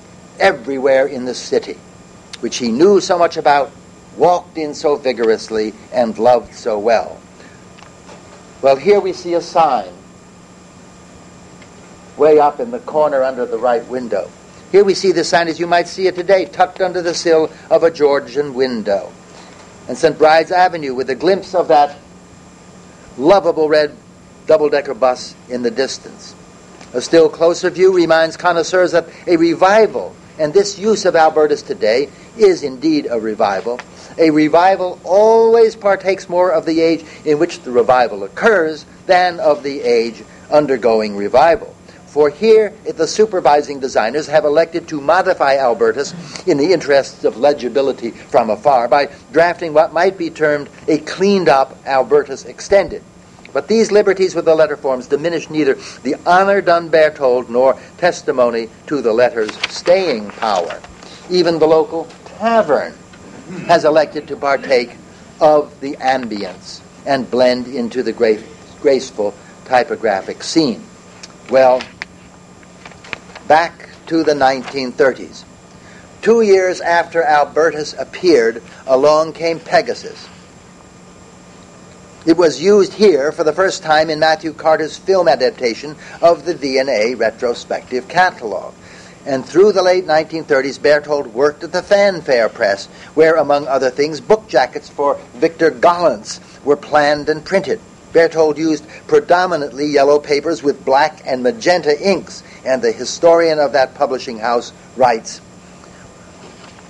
everywhere 0.40 1.07
in 1.07 1.25
the 1.25 1.35
city, 1.35 1.78
which 2.40 2.57
he 2.57 2.73
knew 2.73 3.00
so 3.00 3.19
much 3.19 3.37
about, 3.37 3.71
walked 4.16 4.59
in 4.59 4.75
so 4.75 4.97
vigorously, 4.97 5.75
and 5.92 6.19
loved 6.19 6.54
so 6.54 6.78
well. 6.78 7.22
Well, 8.62 8.76
here 8.76 9.00
we 9.00 9.12
see 9.12 9.35
a 9.35 9.40
sign 9.40 9.92
way 12.16 12.38
up 12.38 12.61
in 12.61 12.71
the 12.71 12.78
corner 12.78 13.25
under 13.25 13.45
the 13.45 13.59
right 13.59 13.85
window. 13.88 14.31
Here 14.71 14.85
we 14.85 14.95
see 14.95 15.11
the 15.11 15.25
sign 15.25 15.49
as 15.49 15.59
you 15.59 15.66
might 15.66 15.88
see 15.88 16.07
it 16.07 16.14
today, 16.14 16.45
tucked 16.45 16.81
under 16.81 17.02
the 17.02 17.12
sill 17.12 17.50
of 17.71 17.83
a 17.83 17.90
Georgian 17.90 18.54
window. 18.54 19.12
and 19.88 19.99
St. 19.99 20.16
Bride's 20.16 20.52
Avenue 20.52 20.95
with 20.95 21.11
a 21.11 21.16
glimpse 21.16 21.57
of 21.57 21.69
that 21.69 21.99
lovable 23.19 23.69
red 23.69 23.97
double-decker 24.47 24.95
bus 24.95 25.35
in 25.49 25.62
the 25.62 25.71
distance. 25.71 26.37
A 26.95 27.00
still 27.00 27.28
closer 27.28 27.69
view 27.69 27.92
reminds 27.92 28.37
connoisseurs 28.37 28.92
that 28.92 29.09
a 29.26 29.37
revival, 29.37 30.14
and 30.38 30.54
this 30.54 30.78
use 30.78 31.04
of 31.04 31.16
Albertus 31.16 31.62
today 31.62 32.11
is 32.37 32.62
indeed 32.62 33.09
a 33.11 33.19
revival. 33.19 33.81
A 34.19 34.31
revival 34.31 35.00
always 35.04 35.76
partakes 35.76 36.28
more 36.28 36.50
of 36.52 36.66
the 36.66 36.81
age 36.81 37.04
in 37.25 37.38
which 37.38 37.61
the 37.61 37.71
revival 37.71 38.25
occurs 38.25 38.85
than 39.07 39.40
of 39.40 39.62
the 39.62 39.81
age 39.81 40.23
undergoing 40.50 41.16
revival. 41.16 41.75
For 42.07 42.28
here, 42.28 42.75
the 42.85 43.07
supervising 43.07 43.81
designers 43.81 44.26
have 44.26 44.45
elected 44.45 44.87
to 44.88 45.00
modify 45.00 45.57
Albertus 45.57 46.12
in 46.47 46.59
the 46.59 46.75
interests 46.75 47.25
of 47.25 47.38
legibility 47.38 48.11
from 48.11 48.50
afar 48.50 48.87
by 48.87 49.09
drafting 49.33 49.73
what 49.73 49.95
might 49.95 50.19
be 50.19 50.28
termed 50.28 50.69
a 50.88 50.99
cleaned 50.99 51.49
up 51.49 51.78
Albertus 51.87 52.45
extended. 52.45 53.02
But 53.54 53.69
these 53.69 53.90
liberties 53.90 54.35
with 54.35 54.45
the 54.45 54.54
letter 54.54 54.76
forms 54.76 55.07
diminish 55.07 55.49
neither 55.49 55.78
the 56.02 56.16
honor 56.26 56.61
done 56.61 56.90
Berthold 56.90 57.49
nor 57.49 57.81
testimony 57.97 58.69
to 58.88 59.00
the 59.00 59.12
letter's 59.12 59.54
staying 59.71 60.28
power. 60.33 60.81
Even 61.31 61.59
the 61.59 61.66
local 61.66 62.09
tavern 62.25 62.92
has 63.66 63.84
elected 63.84 64.28
to 64.28 64.37
partake 64.37 64.96
of 65.40 65.78
the 65.80 65.96
ambience 65.96 66.80
and 67.06 67.30
blend 67.30 67.66
into 67.66 68.02
the 68.02 68.12
gra- 68.12 68.42
graceful 68.80 69.34
typographic 69.64 70.42
scene. 70.42 70.82
Well, 71.50 71.82
back 73.49 73.88
to 74.06 74.22
the 74.22 74.34
1930s. 74.34 75.44
Two 76.22 76.42
years 76.42 76.80
after 76.80 77.22
Albertus 77.22 77.94
appeared, 77.94 78.62
along 78.87 79.32
came 79.32 79.58
Pegasus. 79.58 80.28
It 82.25 82.37
was 82.37 82.62
used 82.62 82.92
here 82.92 83.32
for 83.32 83.42
the 83.42 83.52
first 83.52 83.82
time 83.82 84.08
in 84.08 84.20
Matthew 84.20 84.52
Carter's 84.52 84.96
film 84.96 85.26
adaptation 85.26 85.96
of 86.20 86.44
the 86.44 86.54
V&A 86.54 87.14
retrospective 87.16 88.06
catalog. 88.06 88.75
And 89.25 89.47
through 89.47 89.73
the 89.73 89.83
late 89.83 90.07
1930s, 90.07 90.83
Berthold 90.83 91.29
worked 91.29 91.62
at 91.62 91.73
the 91.73 91.83
Fanfare 91.83 92.49
Press, 92.49 92.87
where, 93.14 93.37
among 93.37 93.69
other 93.69 93.91
things, 93.91 94.21
book 94.21 94.49
jackets 94.49 94.88
for 94.88 95.21
Victor 95.35 95.71
Gollancz 95.71 96.41
were 96.64 96.76
planned 96.76 97.29
and 97.29 97.45
printed. 97.45 97.81
Berthold 98.12 98.59
used 98.59 98.85
predominantly 99.07 99.87
yellow 99.87 100.19
papers 100.19 100.62
with 100.62 100.85
black 100.85 101.23
and 101.25 101.43
magenta 101.43 101.99
inks, 102.00 102.43
and 102.64 102.83
the 102.83 102.93
historian 102.93 103.59
of 103.59 103.73
that 103.73 103.95
publishing 103.95 104.38
house 104.38 104.73
writes 104.97 105.38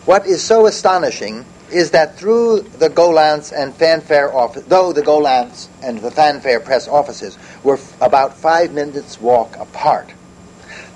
What 0.05 0.27
is 0.27 0.43
so 0.43 0.67
astonishing 0.67 1.45
is 1.71 1.91
that 1.93 2.17
through 2.17 2.61
the 2.61 2.91
Gollancz 2.91 3.53
and 3.53 3.75
Fanfare 3.75 4.35
office, 4.35 4.65
though 4.65 4.93
the 4.93 5.03
Gollancz 5.03 5.69
and 5.83 6.01
the 6.01 6.11
Fanfare 6.11 6.61
press 6.61 6.89
offices 6.89 7.39
were 7.63 7.77
f- 7.77 8.01
about 8.01 8.37
five 8.37 8.73
minutes' 8.73 9.21
walk 9.21 9.57
apart, 9.57 10.13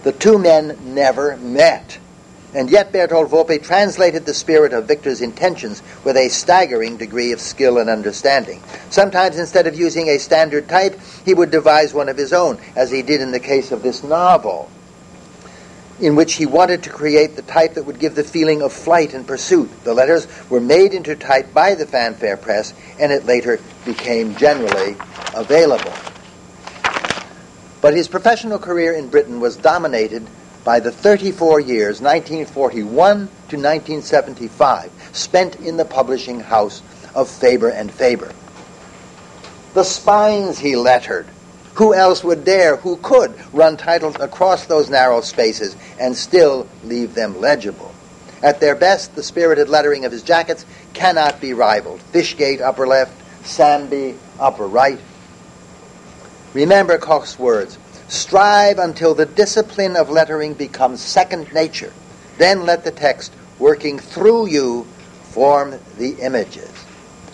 the 0.06 0.12
two 0.12 0.38
men 0.38 0.78
never 0.94 1.36
met. 1.38 1.98
And 2.54 2.70
yet 2.70 2.92
Berthold 2.92 3.28
Wolpe 3.32 3.60
translated 3.60 4.24
the 4.24 4.34
spirit 4.34 4.72
of 4.72 4.86
Victor's 4.86 5.20
intentions 5.20 5.82
with 6.04 6.16
a 6.16 6.28
staggering 6.28 6.96
degree 6.96 7.32
of 7.32 7.40
skill 7.40 7.78
and 7.78 7.90
understanding. 7.90 8.62
Sometimes 8.88 9.36
instead 9.36 9.66
of 9.66 9.74
using 9.74 10.08
a 10.08 10.20
standard 10.20 10.68
type, 10.68 10.96
he 11.24 11.34
would 11.34 11.50
devise 11.50 11.92
one 11.92 12.08
of 12.08 12.16
his 12.16 12.32
own, 12.32 12.60
as 12.76 12.92
he 12.92 13.02
did 13.02 13.20
in 13.20 13.32
the 13.32 13.40
case 13.40 13.72
of 13.72 13.82
this 13.82 14.04
novel, 14.04 14.70
in 15.98 16.14
which 16.14 16.34
he 16.34 16.46
wanted 16.46 16.84
to 16.84 16.90
create 16.90 17.34
the 17.34 17.42
type 17.42 17.74
that 17.74 17.86
would 17.86 17.98
give 17.98 18.14
the 18.14 18.22
feeling 18.22 18.62
of 18.62 18.72
flight 18.72 19.12
and 19.12 19.26
pursuit. 19.26 19.68
The 19.82 19.92
letters 19.92 20.28
were 20.48 20.60
made 20.60 20.94
into 20.94 21.16
type 21.16 21.52
by 21.52 21.74
the 21.74 21.84
Fanfare 21.84 22.36
Press, 22.36 22.74
and 23.00 23.10
it 23.10 23.26
later 23.26 23.58
became 23.84 24.36
generally 24.36 24.94
available. 25.34 25.92
But 27.86 27.94
his 27.94 28.08
professional 28.08 28.58
career 28.58 28.94
in 28.94 29.10
Britain 29.10 29.38
was 29.38 29.54
dominated 29.54 30.26
by 30.64 30.80
the 30.80 30.90
34 30.90 31.60
years, 31.60 32.00
1941 32.00 33.16
to 33.16 33.22
1975, 33.28 34.90
spent 35.12 35.54
in 35.60 35.76
the 35.76 35.84
publishing 35.84 36.40
house 36.40 36.82
of 37.14 37.30
Faber 37.30 37.68
and 37.68 37.88
Faber. 37.92 38.32
The 39.74 39.84
spines 39.84 40.58
he 40.58 40.74
lettered. 40.74 41.28
Who 41.74 41.94
else 41.94 42.24
would 42.24 42.44
dare, 42.44 42.74
who 42.74 42.96
could, 42.96 43.32
run 43.54 43.76
titles 43.76 44.16
across 44.18 44.66
those 44.66 44.90
narrow 44.90 45.20
spaces 45.20 45.76
and 46.00 46.16
still 46.16 46.66
leave 46.82 47.14
them 47.14 47.40
legible? 47.40 47.94
At 48.42 48.58
their 48.58 48.74
best, 48.74 49.14
the 49.14 49.22
spirited 49.22 49.68
lettering 49.68 50.04
of 50.04 50.10
his 50.10 50.24
jackets 50.24 50.66
cannot 50.92 51.40
be 51.40 51.54
rivaled. 51.54 52.00
Fishgate, 52.12 52.60
upper 52.60 52.88
left, 52.88 53.12
Samby, 53.44 54.16
upper 54.40 54.66
right. 54.66 54.98
Remember 56.56 56.96
Koch's 56.96 57.38
words 57.38 57.76
Strive 58.08 58.78
until 58.78 59.14
the 59.14 59.26
discipline 59.26 59.96
of 59.96 60.10
lettering 60.10 60.54
becomes 60.54 61.00
second 61.00 61.52
nature. 61.52 61.92
Then 62.38 62.64
let 62.64 62.84
the 62.84 62.92
text, 62.92 63.32
working 63.58 63.98
through 63.98 64.46
you, 64.46 64.84
form 65.30 65.78
the 65.98 66.12
images. 66.20 66.70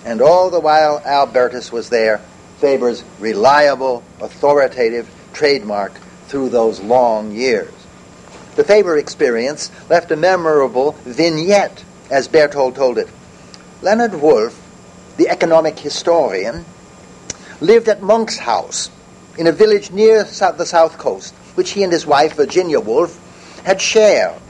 And 0.04 0.22
all 0.22 0.50
the 0.50 0.60
while 0.60 1.02
Albertus 1.04 1.70
was 1.70 1.90
there, 1.90 2.20
Faber's 2.58 3.04
reliable, 3.20 4.02
authoritative 4.20 5.10
trademark 5.32 5.92
through 6.28 6.48
those 6.48 6.80
long 6.80 7.32
years. 7.32 7.72
The 8.56 8.64
Faber 8.64 8.96
experience 8.96 9.70
left 9.90 10.10
a 10.10 10.16
memorable 10.16 10.92
vignette, 11.04 11.84
as 12.10 12.28
Berthold 12.28 12.74
told 12.74 12.98
it. 12.98 13.08
Leonard 13.82 14.14
Woolf, 14.14 14.58
the 15.16 15.28
economic 15.28 15.78
historian, 15.78 16.64
lived 17.60 17.88
at 17.88 18.02
Monk's 18.02 18.38
house 18.38 18.90
in 19.38 19.46
a 19.46 19.52
village 19.52 19.90
near 19.90 20.24
the 20.24 20.66
south 20.66 20.98
coast, 20.98 21.34
which 21.54 21.70
he 21.70 21.82
and 21.82 21.92
his 21.92 22.06
wife, 22.06 22.34
Virginia 22.34 22.80
Woolf, 22.80 23.18
had 23.64 23.80
shared. 23.80 24.40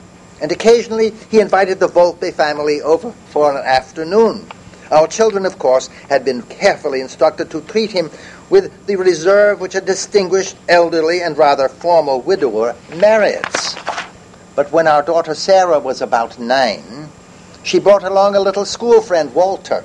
And 0.40 0.50
occasionally 0.50 1.10
he 1.30 1.40
invited 1.40 1.78
the 1.78 1.88
Wolpe 1.88 2.34
family 2.34 2.82
over 2.82 3.12
for 3.30 3.50
an 3.56 3.64
afternoon. 3.64 4.46
Our 4.90 5.06
children, 5.06 5.46
of 5.46 5.58
course, 5.58 5.88
had 6.08 6.24
been 6.24 6.42
carefully 6.42 7.00
instructed 7.00 7.50
to 7.50 7.60
treat 7.62 7.92
him 7.92 8.10
with 8.50 8.86
the 8.86 8.96
reserve 8.96 9.60
which 9.60 9.74
a 9.74 9.80
distinguished, 9.80 10.56
elderly, 10.68 11.22
and 11.22 11.38
rather 11.38 11.68
formal 11.68 12.20
widower 12.20 12.76
merits. 12.94 13.76
But 14.54 14.70
when 14.70 14.86
our 14.86 15.02
daughter 15.02 15.34
Sarah 15.34 15.78
was 15.78 16.02
about 16.02 16.38
nine, 16.38 17.08
she 17.62 17.78
brought 17.78 18.02
along 18.02 18.34
a 18.34 18.40
little 18.40 18.66
school 18.66 19.00
friend, 19.00 19.34
Walter, 19.34 19.84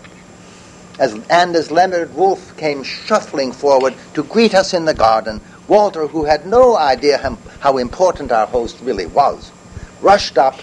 as, 0.99 1.13
and 1.29 1.55
as 1.55 1.71
Leonard 1.71 2.13
Woolf 2.15 2.55
came 2.57 2.83
shuffling 2.83 3.51
forward 3.51 3.93
to 4.13 4.23
greet 4.23 4.55
us 4.55 4.73
in 4.73 4.85
the 4.85 4.93
garden, 4.93 5.41
Walter, 5.67 6.07
who 6.07 6.25
had 6.25 6.45
no 6.45 6.77
idea 6.77 7.37
how, 7.59 7.77
important 7.77 8.31
our 8.31 8.47
host 8.47 8.79
really 8.81 9.05
was, 9.05 9.51
rushed 10.01 10.37
up, 10.37 10.59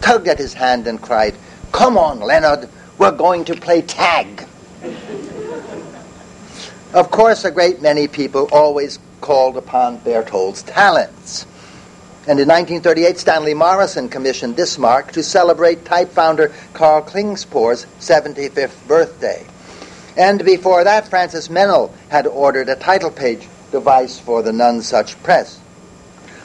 tugged 0.00 0.28
at 0.28 0.38
his 0.38 0.54
hand, 0.54 0.86
and 0.86 1.00
cried, 1.00 1.34
Come 1.72 1.96
on, 1.96 2.20
Leonard, 2.20 2.68
we're 2.98 3.12
going 3.12 3.44
to 3.46 3.54
play 3.54 3.82
tag. 3.82 4.46
of 6.92 7.10
course, 7.10 7.44
a 7.44 7.50
great 7.50 7.80
many 7.80 8.06
people 8.08 8.48
always 8.52 8.98
called 9.20 9.56
upon 9.56 9.98
Berthold's 9.98 10.62
talents. 10.62 11.46
And 12.28 12.40
in 12.40 12.48
1938, 12.48 13.18
Stanley 13.18 13.54
Morison 13.54 14.08
commissioned 14.08 14.56
this 14.56 14.78
mark 14.78 15.12
to 15.12 15.22
celebrate 15.22 15.84
type 15.84 16.10
founder 16.10 16.52
Karl 16.74 17.02
Klingspor's 17.02 17.86
75th 18.00 18.86
birthday. 18.86 19.46
And 20.16 20.44
before 20.44 20.84
that, 20.84 21.08
Francis 21.08 21.48
Meynell 21.48 21.92
had 22.08 22.26
ordered 22.26 22.68
a 22.68 22.76
title 22.76 23.10
page 23.10 23.46
device 23.70 24.18
for 24.18 24.42
the 24.42 24.52
Nonesuch 24.52 25.22
Press. 25.22 25.60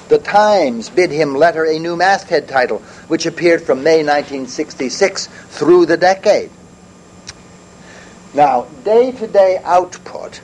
The 0.09 0.19
Times 0.19 0.89
bid 0.89 1.09
him 1.09 1.35
letter 1.35 1.63
a 1.63 1.79
new 1.79 1.95
masthead 1.95 2.49
title, 2.49 2.79
which 3.07 3.25
appeared 3.25 3.61
from 3.61 3.81
May 3.81 4.03
1966 4.03 5.27
through 5.27 5.85
the 5.85 5.95
decade. 5.95 6.49
Now, 8.33 8.63
day 8.83 9.13
to 9.13 9.27
day 9.27 9.61
output 9.63 10.41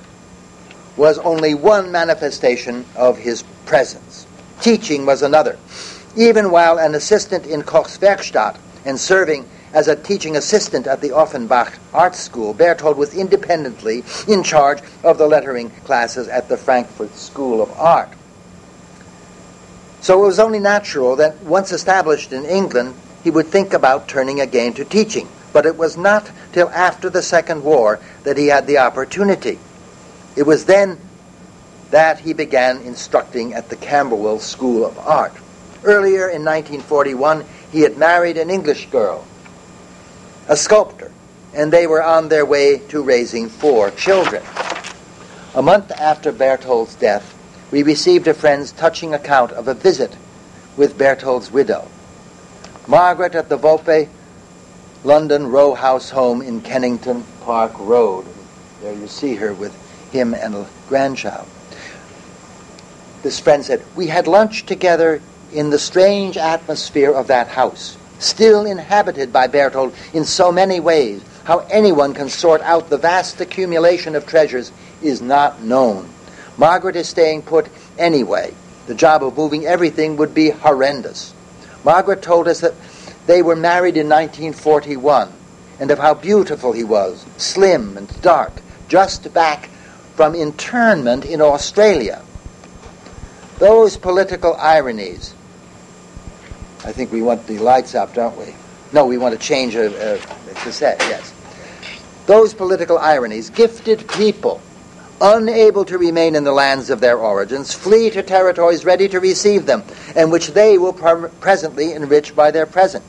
was 0.96 1.18
only 1.20 1.54
one 1.54 1.92
manifestation 1.92 2.86
of 2.96 3.18
his 3.18 3.44
presence. 3.66 4.26
Teaching 4.62 5.06
was 5.06 5.22
another. 5.22 5.58
Even 6.16 6.50
while 6.50 6.80
an 6.80 6.96
assistant 6.96 7.46
in 7.46 7.62
Koch's 7.62 7.98
Werkstatt 7.98 8.58
and 8.86 9.00
serving 9.00 9.46
as 9.74 9.88
a 9.88 9.96
teaching 9.96 10.36
assistant 10.36 10.88
at 10.88 11.02
the 11.02 11.16
Offenbach 11.16 11.78
Art 11.94 12.16
School, 12.16 12.54
Berthold 12.54 12.98
was 12.98 13.14
independently 13.14 14.04
in 14.28 14.44
charge 14.44 14.80
of 15.04 15.18
the 15.18 15.28
lettering 15.28 15.70
classes 15.86 16.28
at 16.28 16.50
the 16.50 16.58
Frankfurt 16.58 17.16
School 17.16 17.62
of 17.62 17.72
Art. 17.78 18.10
So 20.02 20.24
it 20.24 20.28
was 20.28 20.40
only 20.40 20.60
natural 20.60 21.16
that 21.18 21.44
once 21.44 21.72
established 21.72 22.32
in 22.32 22.46
England, 22.46 22.96
he 23.24 23.32
would 23.32 23.48
think 23.48 23.74
about 23.74 24.08
turning 24.08 24.40
again 24.40 24.74
to 24.76 24.86
teaching. 24.86 25.28
But 25.54 25.66
it 25.66 25.78
was 25.78 25.98
not 25.98 26.30
till 26.52 26.70
after 26.70 27.10
the 27.10 27.22
Second 27.22 27.64
War 27.64 28.00
that 28.24 28.38
he 28.38 28.48
had 28.48 28.68
the 28.68 28.78
opportunity. 28.78 29.60
It 30.36 30.44
was 30.44 30.66
then 30.66 31.00
that 31.90 32.20
he 32.20 32.34
began 32.34 32.82
instructing 32.82 33.54
at 33.54 33.70
the 33.70 33.76
Camberwell 33.76 34.40
School 34.40 34.86
of 34.86 34.98
Art. 35.00 35.34
Earlier 35.84 36.28
in 36.28 36.44
1941, 36.44 37.46
he 37.72 37.82
had 37.82 37.98
married 37.98 38.38
an 38.38 38.50
English 38.50 38.90
girl, 38.90 39.26
a 40.48 40.56
sculptor, 40.56 41.12
and 41.54 41.72
they 41.72 41.88
were 41.88 42.04
on 42.04 42.30
their 42.30 42.46
way 42.46 42.78
to 42.90 43.04
raising 43.04 43.50
four 43.50 43.92
children. 43.92 44.44
A 45.56 45.62
month 45.62 45.92
after 45.92 46.32
Berthold's 46.32 46.96
death, 46.96 47.34
we 47.72 47.84
received 47.84 48.28
a 48.28 48.34
friend's 48.34 48.72
touching 48.72 49.14
account 49.14 49.52
of 49.52 49.68
a 49.68 49.74
visit 49.74 50.16
with 50.78 50.98
Berthold's 50.98 51.52
widow. 51.52 51.88
Margaret 52.88 53.36
at 53.36 53.50
the 53.50 53.58
Wolpe 53.58 54.08
London 55.04 55.48
row 55.48 55.74
house 55.74 56.10
home 56.10 56.42
in 56.42 56.62
Kennington 56.62 57.24
Park 57.42 57.74
Road. 57.78 58.26
There 58.82 58.94
you 58.94 59.08
see 59.08 59.36
her 59.36 59.54
with 59.54 59.76
him 60.12 60.34
and 60.34 60.56
a 60.56 60.68
grandchild. 60.88 61.48
This 63.24 63.40
friend 63.40 63.66
said, 63.66 63.84
We 63.96 64.08
had 64.08 64.28
lunch 64.28 64.66
together 64.66 65.22
in 65.52 65.70
the 65.70 65.80
strange 65.80 66.38
atmosphere 66.38 67.12
of 67.12 67.28
that 67.28 67.48
house, 67.48 67.97
still 68.20 68.66
inhabited 68.66 69.32
by 69.32 69.48
Berthold 69.48 69.94
in 70.14 70.26
so 70.26 70.52
many 70.52 70.80
ways. 70.80 71.22
How 71.44 71.60
anyone 71.70 72.14
can 72.14 72.30
sort 72.30 72.62
out 72.62 72.90
the 72.90 72.98
vast 72.98 73.40
accumulation 73.40 74.16
of 74.16 74.26
treasures 74.26 74.72
is 75.02 75.22
not 75.22 75.62
known. 75.62 76.10
Margaret 76.58 76.96
is 76.96 77.08
staying 77.08 77.44
put 77.44 77.68
anyway. 77.98 78.54
The 78.88 78.96
job 78.96 79.24
of 79.24 79.38
moving 79.38 79.66
everything 79.66 80.18
would 80.18 80.34
be 80.34 80.50
horrendous. 80.50 81.34
Margaret 81.84 82.22
told 82.22 82.48
us 82.48 82.62
that 82.62 82.74
they 83.28 83.42
were 83.42 83.56
married 83.56 83.98
in 83.98 84.10
1941 84.10 85.32
and 85.80 85.92
of 85.92 86.00
how 86.00 86.14
beautiful 86.14 86.72
he 86.72 86.84
was, 86.84 87.26
slim 87.38 87.98
and 87.98 88.22
dark, 88.22 88.54
just 88.88 89.32
back 89.34 89.70
from 90.16 90.34
internment 90.34 91.26
in 91.26 91.42
Australia. 91.42 92.22
Those 93.60 93.98
political 93.98 94.56
ironies. 94.56 95.34
I 96.88 96.94
think 96.94 97.12
we 97.12 97.22
want 97.22 97.46
the 97.48 97.60
lights 97.60 97.96
up, 97.96 98.14
don't 98.14 98.38
we? 98.38 98.56
No, 98.94 99.06
we 99.06 99.18
want 99.18 99.38
to 99.38 99.46
change 99.46 99.76
a, 99.76 100.16
a, 100.16 100.18
cassette, 100.56 100.96
yes. 101.02 101.34
Those 102.28 102.54
political 102.54 102.98
ironies, 102.98 103.50
gifted 103.50 104.08
people, 104.08 104.62
unable 105.20 105.84
to 105.84 105.98
remain 105.98 106.34
in 106.34 106.46
the 106.46 106.54
lands 106.54 106.90
of 106.90 107.02
their 107.02 107.18
origins, 107.18 107.74
flee 107.74 108.10
to 108.12 108.24
territories 108.24 108.86
ready 108.86 109.10
to 109.10 109.20
receive 109.20 109.66
them, 109.66 109.84
and 110.16 110.32
which 110.32 110.48
they 110.52 110.78
will 110.78 110.94
presently 110.94 111.92
enrich 111.92 112.34
by 112.34 112.52
their 112.52 112.66
present. 112.66 113.04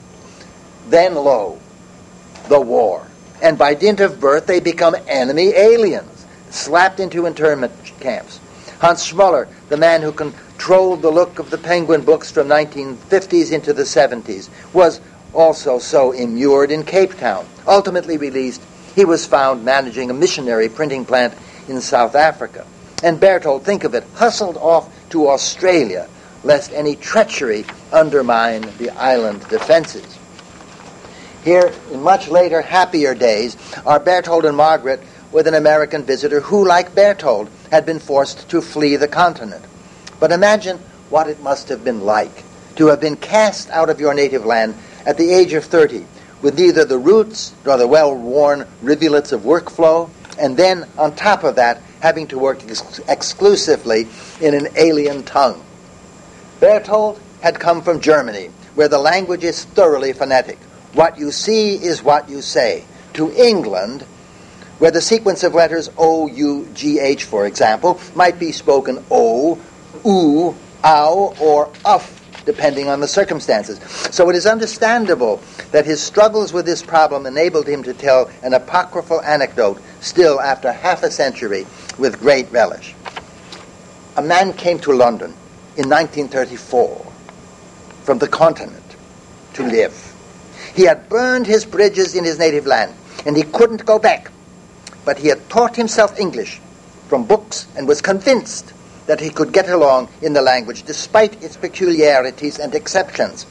Then, 0.88 1.14
lo, 1.14 1.60
the 2.48 2.60
war. 2.60 3.06
And 3.40 3.56
by 3.56 3.74
dint 3.74 4.00
of 4.00 4.18
birth, 4.18 4.48
they 4.48 4.58
become 4.58 4.96
enemy 5.06 5.54
aliens, 5.54 6.26
slapped 6.50 6.98
into 6.98 7.26
internment 7.26 7.72
camps. 8.00 8.40
Hans 8.80 9.08
Schmoller, 9.08 9.46
the 9.68 9.76
man 9.76 10.02
who 10.02 10.12
controlled 10.58 11.02
the 11.02 11.10
look 11.10 11.38
of 11.38 11.50
the 11.50 11.56
Penguin 11.56 12.02
books 12.02 12.32
from 12.32 12.48
1950s 12.48 13.52
into 13.52 13.72
the 13.72 13.84
70s, 13.84 14.50
was 14.72 15.00
also 15.32 15.78
so 15.78 16.10
immured 16.10 16.72
in 16.72 16.82
Cape 16.82 17.16
Town. 17.16 17.46
Ultimately 17.64 18.16
released, 18.16 18.60
he 18.96 19.04
was 19.04 19.24
found 19.24 19.64
managing 19.64 20.10
a 20.10 20.14
missionary 20.14 20.68
printing 20.68 21.04
plant 21.04 21.32
in 21.68 21.80
South 21.80 22.16
Africa. 22.16 22.66
And 23.04 23.20
Berthold, 23.20 23.64
think 23.64 23.84
of 23.84 23.94
it, 23.94 24.02
hustled 24.14 24.56
off 24.56 24.92
to 25.10 25.28
Australia 25.28 26.08
lest 26.42 26.72
any 26.72 26.96
treachery 26.96 27.64
undermine 27.92 28.62
the 28.78 28.90
island 28.90 29.46
defenses. 29.48 30.18
Here, 31.44 31.72
in 31.92 32.02
much 32.02 32.26
later, 32.26 32.62
happier 32.62 33.14
days, 33.14 33.56
are 33.86 34.00
Berthold 34.00 34.44
and 34.44 34.56
Margaret 34.56 35.04
with 35.30 35.46
an 35.46 35.54
American 35.54 36.02
visitor 36.02 36.40
who, 36.40 36.66
like 36.66 36.96
Berthold, 36.96 37.48
had 37.70 37.86
been 37.86 38.00
forced 38.00 38.48
to 38.50 38.60
flee 38.60 38.96
the 38.96 39.06
continent. 39.06 39.64
But 40.20 40.32
imagine 40.32 40.78
what 41.10 41.28
it 41.28 41.40
must 41.42 41.68
have 41.68 41.84
been 41.84 42.00
like 42.00 42.44
to 42.76 42.86
have 42.86 43.00
been 43.00 43.16
cast 43.16 43.70
out 43.70 43.90
of 43.90 44.00
your 44.00 44.14
native 44.14 44.44
land 44.44 44.74
at 45.04 45.16
the 45.16 45.32
age 45.32 45.52
of 45.52 45.64
30, 45.64 46.04
with 46.42 46.58
neither 46.58 46.84
the 46.84 46.98
roots 46.98 47.52
nor 47.64 47.76
the 47.76 47.86
well 47.86 48.14
worn 48.14 48.66
rivulets 48.82 49.32
of 49.32 49.42
workflow, 49.42 50.08
and 50.38 50.56
then, 50.56 50.86
on 50.96 51.14
top 51.14 51.42
of 51.42 51.56
that, 51.56 51.82
having 52.00 52.26
to 52.28 52.38
work 52.38 52.62
ex- 52.68 53.00
exclusively 53.08 54.06
in 54.40 54.54
an 54.54 54.68
alien 54.76 55.24
tongue. 55.24 55.64
Berthold 56.60 57.20
had 57.40 57.58
come 57.58 57.82
from 57.82 58.00
Germany, 58.00 58.50
where 58.74 58.88
the 58.88 58.98
language 58.98 59.42
is 59.42 59.64
thoroughly 59.64 60.12
phonetic. 60.12 60.58
What 60.94 61.18
you 61.18 61.32
see 61.32 61.74
is 61.74 62.02
what 62.02 62.28
you 62.28 62.42
say. 62.42 62.84
To 63.14 63.32
England, 63.32 64.02
where 64.78 64.92
the 64.92 65.00
sequence 65.00 65.42
of 65.42 65.54
letters 65.54 65.90
O, 65.98 66.28
U, 66.28 66.68
G, 66.74 67.00
H, 67.00 67.24
for 67.24 67.46
example, 67.46 68.00
might 68.14 68.38
be 68.38 68.52
spoken 68.52 69.04
O, 69.10 69.58
oo, 70.06 70.54
ow, 70.84 71.34
or 71.40 71.66
uff, 71.84 72.44
depending 72.44 72.88
on 72.88 73.00
the 73.00 73.08
circumstances. 73.08 73.78
So 74.10 74.28
it 74.30 74.36
is 74.36 74.46
understandable 74.46 75.42
that 75.72 75.84
his 75.84 76.02
struggles 76.02 76.52
with 76.52 76.66
this 76.66 76.82
problem 76.82 77.26
enabled 77.26 77.66
him 77.66 77.82
to 77.82 77.92
tell 77.94 78.30
an 78.42 78.54
apocryphal 78.54 79.20
anecdote 79.22 79.80
still 80.00 80.40
after 80.40 80.72
half 80.72 81.02
a 81.02 81.10
century 81.10 81.66
with 81.98 82.18
great 82.20 82.50
relish. 82.50 82.94
A 84.16 84.22
man 84.22 84.52
came 84.52 84.78
to 84.80 84.92
London 84.92 85.34
in 85.76 85.88
1934 85.88 87.12
from 88.02 88.18
the 88.18 88.28
continent 88.28 88.96
to 89.54 89.62
live. 89.62 90.14
He 90.74 90.84
had 90.84 91.08
burned 91.08 91.46
his 91.46 91.64
bridges 91.64 92.14
in 92.14 92.24
his 92.24 92.38
native 92.38 92.66
land, 92.66 92.94
and 93.26 93.36
he 93.36 93.42
couldn't 93.42 93.84
go 93.84 93.98
back. 93.98 94.30
But 95.04 95.18
he 95.18 95.28
had 95.28 95.48
taught 95.48 95.76
himself 95.76 96.18
English 96.18 96.60
from 97.08 97.24
books 97.24 97.66
and 97.76 97.86
was 97.86 98.00
convinced 98.00 98.72
that 99.08 99.20
he 99.20 99.30
could 99.30 99.52
get 99.52 99.68
along 99.68 100.08
in 100.22 100.34
the 100.34 100.42
language 100.42 100.84
despite 100.84 101.42
its 101.42 101.56
peculiarities 101.56 102.58
and 102.58 102.74
exceptions. 102.74 103.46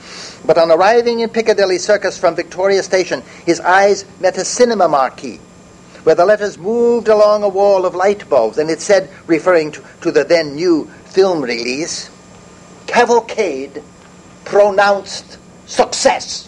But 0.46 0.58
on 0.58 0.72
arriving 0.72 1.20
in 1.20 1.30
Piccadilly 1.30 1.80
Circus 1.80 2.18
from 2.18 2.36
Victoria 2.36 2.84
Station, 2.84 3.24
his 3.46 3.60
eyes 3.60 4.06
met 4.22 4.38
a 4.38 4.46
cinema 4.46 4.88
marquee 4.88 5.42
where 6.04 6.16
the 6.16 6.26
letters 6.26 6.58
moved 6.58 7.10
along 7.10 7.44
a 7.44 7.50
wall 7.50 7.86
of 7.86 7.96
light 7.96 8.30
bulbs, 8.30 8.60
and 8.60 8.70
it 8.70 8.80
said, 8.80 9.10
referring 9.26 9.72
to, 9.72 9.84
to 10.02 10.12
the 10.12 10.24
then 10.24 10.56
new 10.56 10.86
film 11.06 11.42
release, 11.42 12.10
Cavalcade 12.86 13.84
pronounced 14.46 15.38
success 15.66 16.48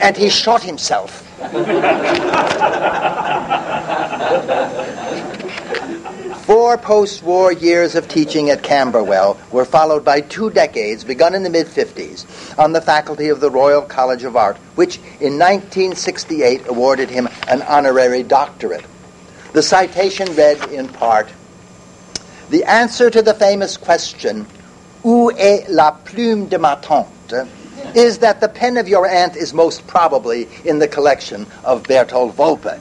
and 0.00 0.16
he 0.16 0.28
shot 0.28 0.62
himself. 0.62 1.29
Four 6.44 6.76
post 6.76 7.22
war 7.22 7.50
years 7.50 7.94
of 7.94 8.08
teaching 8.08 8.50
at 8.50 8.62
Camberwell 8.62 9.40
were 9.50 9.64
followed 9.64 10.04
by 10.04 10.20
two 10.20 10.50
decades, 10.50 11.02
begun 11.02 11.34
in 11.34 11.42
the 11.42 11.48
mid 11.48 11.66
50s, 11.66 12.58
on 12.58 12.72
the 12.72 12.82
faculty 12.82 13.30
of 13.30 13.40
the 13.40 13.50
Royal 13.50 13.80
College 13.80 14.24
of 14.24 14.36
Art, 14.36 14.58
which 14.74 14.98
in 15.20 15.38
1968 15.38 16.68
awarded 16.68 17.08
him 17.08 17.26
an 17.48 17.62
honorary 17.62 18.22
doctorate. 18.22 18.84
The 19.54 19.62
citation 19.62 20.34
read 20.34 20.62
in 20.70 20.88
part 20.88 21.30
The 22.50 22.64
answer 22.64 23.08
to 23.08 23.22
the 23.22 23.32
famous 23.32 23.78
question, 23.78 24.46
Où 25.02 25.32
est 25.38 25.70
la 25.70 25.92
plume 25.92 26.48
de 26.48 26.58
ma 26.58 26.74
tante? 26.74 27.48
Is 27.94 28.18
that 28.18 28.40
the 28.40 28.48
pen 28.48 28.76
of 28.76 28.88
your 28.88 29.06
aunt 29.06 29.36
is 29.36 29.52
most 29.52 29.86
probably 29.86 30.48
in 30.64 30.78
the 30.78 30.88
collection 30.88 31.46
of 31.64 31.82
Berthold 31.84 32.36
Wolpe. 32.36 32.78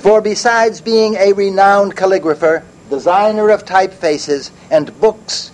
For 0.00 0.20
besides 0.20 0.80
being 0.80 1.16
a 1.16 1.32
renowned 1.32 1.96
calligrapher, 1.96 2.64
designer 2.88 3.50
of 3.50 3.64
typefaces, 3.64 4.50
and 4.70 4.98
books, 5.00 5.50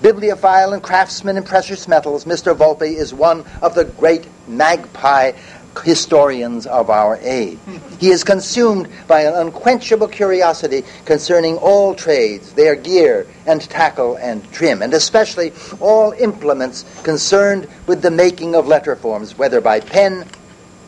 bibliophile 0.00 0.72
and 0.72 0.82
craftsman 0.82 1.36
in 1.36 1.42
precious 1.42 1.86
metals, 1.88 2.24
Mr. 2.24 2.56
Wolpe 2.56 2.82
is 2.82 3.12
one 3.12 3.44
of 3.60 3.74
the 3.74 3.84
great 3.84 4.26
magpie 4.48 5.32
historians 5.82 6.66
of 6.66 6.90
our 6.90 7.18
age. 7.22 7.58
He 7.98 8.10
is 8.10 8.24
consumed 8.24 8.88
by 9.06 9.22
an 9.22 9.34
unquenchable 9.34 10.08
curiosity 10.08 10.84
concerning 11.04 11.56
all 11.58 11.94
trades, 11.94 12.52
their 12.52 12.74
gear 12.74 13.26
and 13.46 13.60
tackle 13.60 14.16
and 14.16 14.50
trim, 14.52 14.82
and 14.82 14.94
especially 14.94 15.52
all 15.80 16.12
implements 16.12 16.84
concerned 17.02 17.68
with 17.86 18.02
the 18.02 18.10
making 18.10 18.54
of 18.54 18.66
letter 18.66 18.96
forms, 18.96 19.36
whether 19.36 19.60
by 19.60 19.80
pen, 19.80 20.26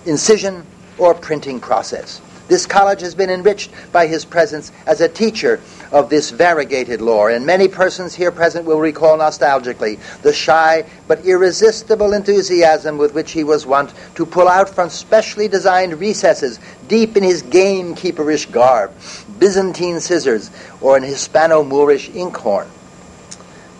incision, 0.05 0.65
or 0.99 1.15
printing 1.15 1.61
process. 1.61 2.21
This 2.49 2.65
college 2.65 3.01
has 3.01 3.15
been 3.15 3.31
enriched 3.31 3.71
by 3.93 4.07
his 4.07 4.25
presence 4.25 4.71
as 4.87 5.01
a 5.01 5.09
teacher 5.09 5.61
of 5.93 6.09
this 6.09 6.31
variegated 6.31 7.01
lore, 7.01 7.31
and 7.31 7.47
many 7.47 7.69
persons 7.69 8.15
here 8.15 8.31
present 8.31 8.65
will 8.65 8.81
recall 8.81 9.17
nostalgically 9.19 9.99
the 10.23 10.33
shy 10.33 10.85
but 11.07 11.25
irresistible 11.25 12.13
enthusiasm 12.13 12.99
with 12.99 13.15
which 13.15 13.33
he 13.33 13.45
was 13.45 13.67
wont 13.67 13.93
to 14.15 14.27
pull 14.27 14.49
out 14.49 14.69
from 14.69 14.91
specially 14.91 15.49
designed 15.49 15.99
recesses, 15.99 16.59
deep 16.89 17.17
in 17.17 17.23
his 17.23 17.43
gamekeeperish 17.43 18.51
garb, 18.51 18.93
Byzantine 19.39 20.01
scissors 20.01 20.51
or 20.81 20.97
an 20.97 21.03
Hispano 21.03 21.63
Moorish 21.63 22.09
inkhorn. 22.11 22.69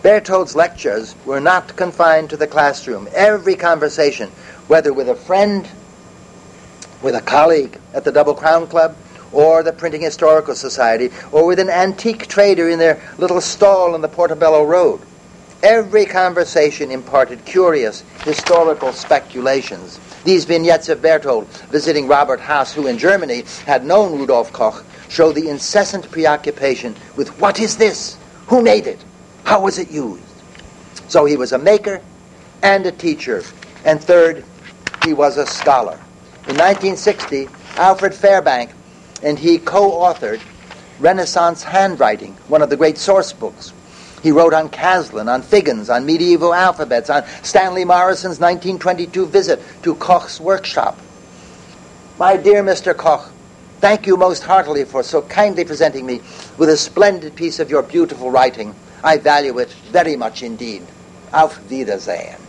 Berthold's 0.03 0.55
lectures 0.55 1.15
were 1.25 1.41
not 1.41 1.75
confined 1.75 2.29
to 2.29 2.37
the 2.37 2.47
classroom. 2.47 3.07
Every 3.13 3.55
conversation, 3.55 4.29
whether 4.67 4.93
with 4.93 5.09
a 5.09 5.15
friend 5.15 5.67
with 7.01 7.15
a 7.15 7.21
colleague 7.21 7.79
at 7.93 8.03
the 8.03 8.11
Double 8.11 8.33
Crown 8.33 8.67
Club 8.67 8.95
or 9.31 9.63
the 9.63 9.73
Printing 9.73 10.01
Historical 10.01 10.55
Society 10.55 11.09
or 11.31 11.45
with 11.45 11.59
an 11.59 11.69
antique 11.69 12.27
trader 12.27 12.69
in 12.69 12.79
their 12.79 13.01
little 13.17 13.41
stall 13.41 13.93
on 13.93 14.01
the 14.01 14.07
Portobello 14.07 14.63
Road 14.63 15.01
Every 15.63 16.05
conversation 16.05 16.91
imparted 16.91 17.43
curious 17.43 18.01
historical 18.23 18.93
speculations. 18.93 19.99
These 20.23 20.45
vignettes 20.45 20.87
of 20.87 21.01
Berthold 21.01 21.47
visiting 21.71 22.07
Robert 22.07 22.39
Haas, 22.39 22.73
who 22.73 22.85
in 22.85 22.99
Germany 22.99 23.43
had 23.65 23.83
known 23.83 24.19
Rudolf 24.19 24.53
Koch, 24.53 24.85
show 25.09 25.31
the 25.31 25.49
incessant 25.49 26.11
preoccupation 26.11 26.95
with 27.15 27.29
what 27.39 27.59
is 27.59 27.77
this? 27.77 28.17
Who 28.47 28.61
made 28.61 28.85
it? 28.85 29.03
How 29.45 29.61
was 29.61 29.79
it 29.79 29.89
used? 29.89 30.21
So 31.07 31.25
he 31.25 31.37
was 31.37 31.53
a 31.53 31.57
maker 31.57 32.01
and 32.61 32.85
a 32.85 32.91
teacher. 32.91 33.43
And 33.83 33.99
third, 33.99 34.45
he 35.03 35.13
was 35.13 35.37
a 35.37 35.47
scholar. 35.47 35.99
In 36.47 36.55
1960, 36.55 37.47
Alfred 37.77 38.13
Fairbank 38.13 38.69
and 39.23 39.39
he 39.39 39.57
co 39.57 39.91
authored 39.91 40.41
Renaissance 40.99 41.63
Handwriting, 41.63 42.33
one 42.47 42.61
of 42.61 42.69
the 42.69 42.77
great 42.77 42.97
source 42.97 43.33
books. 43.33 43.73
He 44.23 44.31
wrote 44.31 44.53
on 44.53 44.69
Caslon, 44.69 45.31
on 45.31 45.41
Figgins, 45.43 45.89
on 45.89 46.05
medieval 46.05 46.53
alphabets, 46.53 47.09
on 47.09 47.23
Stanley 47.43 47.85
Morison's 47.85 48.39
1922 48.39 49.27
visit 49.27 49.61
to 49.83 49.95
Koch's 49.95 50.39
workshop. 50.39 50.97
My 52.17 52.35
dear 52.35 52.63
Mr. 52.63 52.97
Koch, 52.97 53.29
thank 53.79 54.07
you 54.07 54.17
most 54.17 54.41
heartily 54.41 54.85
for 54.85 55.03
so 55.03 55.21
kindly 55.21 55.65
presenting 55.65 56.05
me 56.05 56.21
with 56.57 56.69
a 56.69 56.77
splendid 56.77 57.35
piece 57.35 57.59
of 57.59 57.69
your 57.69 57.83
beautiful 57.83 58.31
writing. 58.31 58.73
I 59.03 59.17
value 59.17 59.59
it 59.59 59.69
very 59.91 60.15
much 60.15 60.41
indeed. 60.41 60.83
Auf 61.31 61.59
Wiedersehen. 61.69 62.46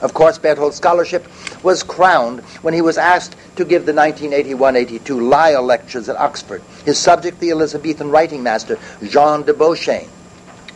Of 0.00 0.14
course, 0.14 0.38
Berthold's 0.38 0.76
scholarship 0.76 1.26
was 1.62 1.82
crowned 1.82 2.40
when 2.62 2.74
he 2.74 2.80
was 2.80 2.98
asked 2.98 3.36
to 3.56 3.64
give 3.64 3.84
the 3.84 3.92
1981-82 3.92 5.28
Lyell 5.28 5.62
Lectures 5.62 6.08
at 6.08 6.16
Oxford. 6.16 6.62
His 6.84 6.98
subject, 6.98 7.40
the 7.40 7.50
Elizabethan 7.50 8.10
writing 8.10 8.42
master, 8.42 8.78
Jean 9.02 9.42
de 9.42 9.52
Beauchesne. 9.52 10.08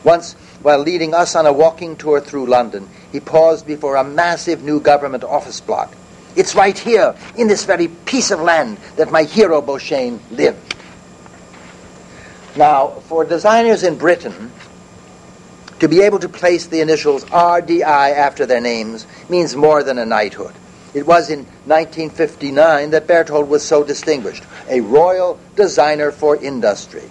Once, 0.03 0.33
while 0.63 0.81
leading 0.81 1.15
us 1.15 1.37
on 1.37 1.47
a 1.47 1.53
walking 1.53 1.95
tour 1.97 2.21
through 2.21 2.47
London, 2.47 2.89
he 3.13 3.21
paused 3.21 3.67
before 3.67 3.97
a 3.97 4.05
massive 4.05 4.63
new 4.65 4.81
government 4.81 5.23
office 5.23 5.61
block. 5.61 5.95
It's 6.35 6.55
right 6.55 6.77
here, 6.77 7.15
in 7.37 7.47
this 7.47 7.65
very 7.65 7.89
piece 7.89 8.31
of 8.31 8.41
land, 8.41 8.79
that 8.97 9.13
my 9.13 9.23
hero 9.23 9.61
Beauchesne 9.61 10.19
lived. 10.31 10.75
Now, 12.57 12.89
for 13.07 13.25
designers 13.25 13.83
in 13.83 13.97
Britain, 13.97 14.51
to 15.83 15.89
be 15.89 16.03
able 16.03 16.21
to 16.21 16.29
place 16.29 16.69
the 16.69 16.81
initials 16.81 17.25
RDI 17.25 17.83
after 18.15 18.47
their 18.47 18.61
names 18.61 19.05
means 19.29 19.57
more 19.57 19.83
than 19.83 19.99
a 19.99 20.07
knighthood. 20.07 20.55
It 20.95 21.05
was 21.09 21.29
in 21.29 21.41
1959 21.67 22.91
that 22.91 23.09
Berthold 23.09 23.49
was 23.49 23.65
so 23.65 23.83
distinguished, 23.83 24.45
a 24.69 24.81
royal 24.81 25.41
designer 25.57 26.13
for 26.13 26.37
industry. 26.37 27.03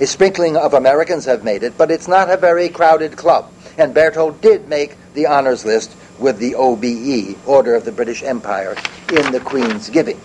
A 0.00 0.06
sprinkling 0.06 0.56
of 0.56 0.72
Americans 0.72 1.26
have 1.26 1.44
made 1.44 1.62
it, 1.62 1.76
but 1.76 1.90
it's 1.90 2.08
not 2.08 2.30
a 2.30 2.38
very 2.38 2.70
crowded 2.70 3.18
club. 3.18 3.52
And 3.76 3.92
Berthold 3.92 4.40
did 4.40 4.66
make 4.66 4.96
the 5.12 5.26
honors 5.26 5.66
list 5.66 5.94
with 6.18 6.38
the 6.38 6.54
OBE, 6.54 7.36
Order 7.46 7.74
of 7.74 7.84
the 7.84 7.92
British 7.92 8.22
Empire, 8.22 8.76
in 9.10 9.30
the 9.30 9.40
Queen's 9.40 9.90
giving. 9.90 10.18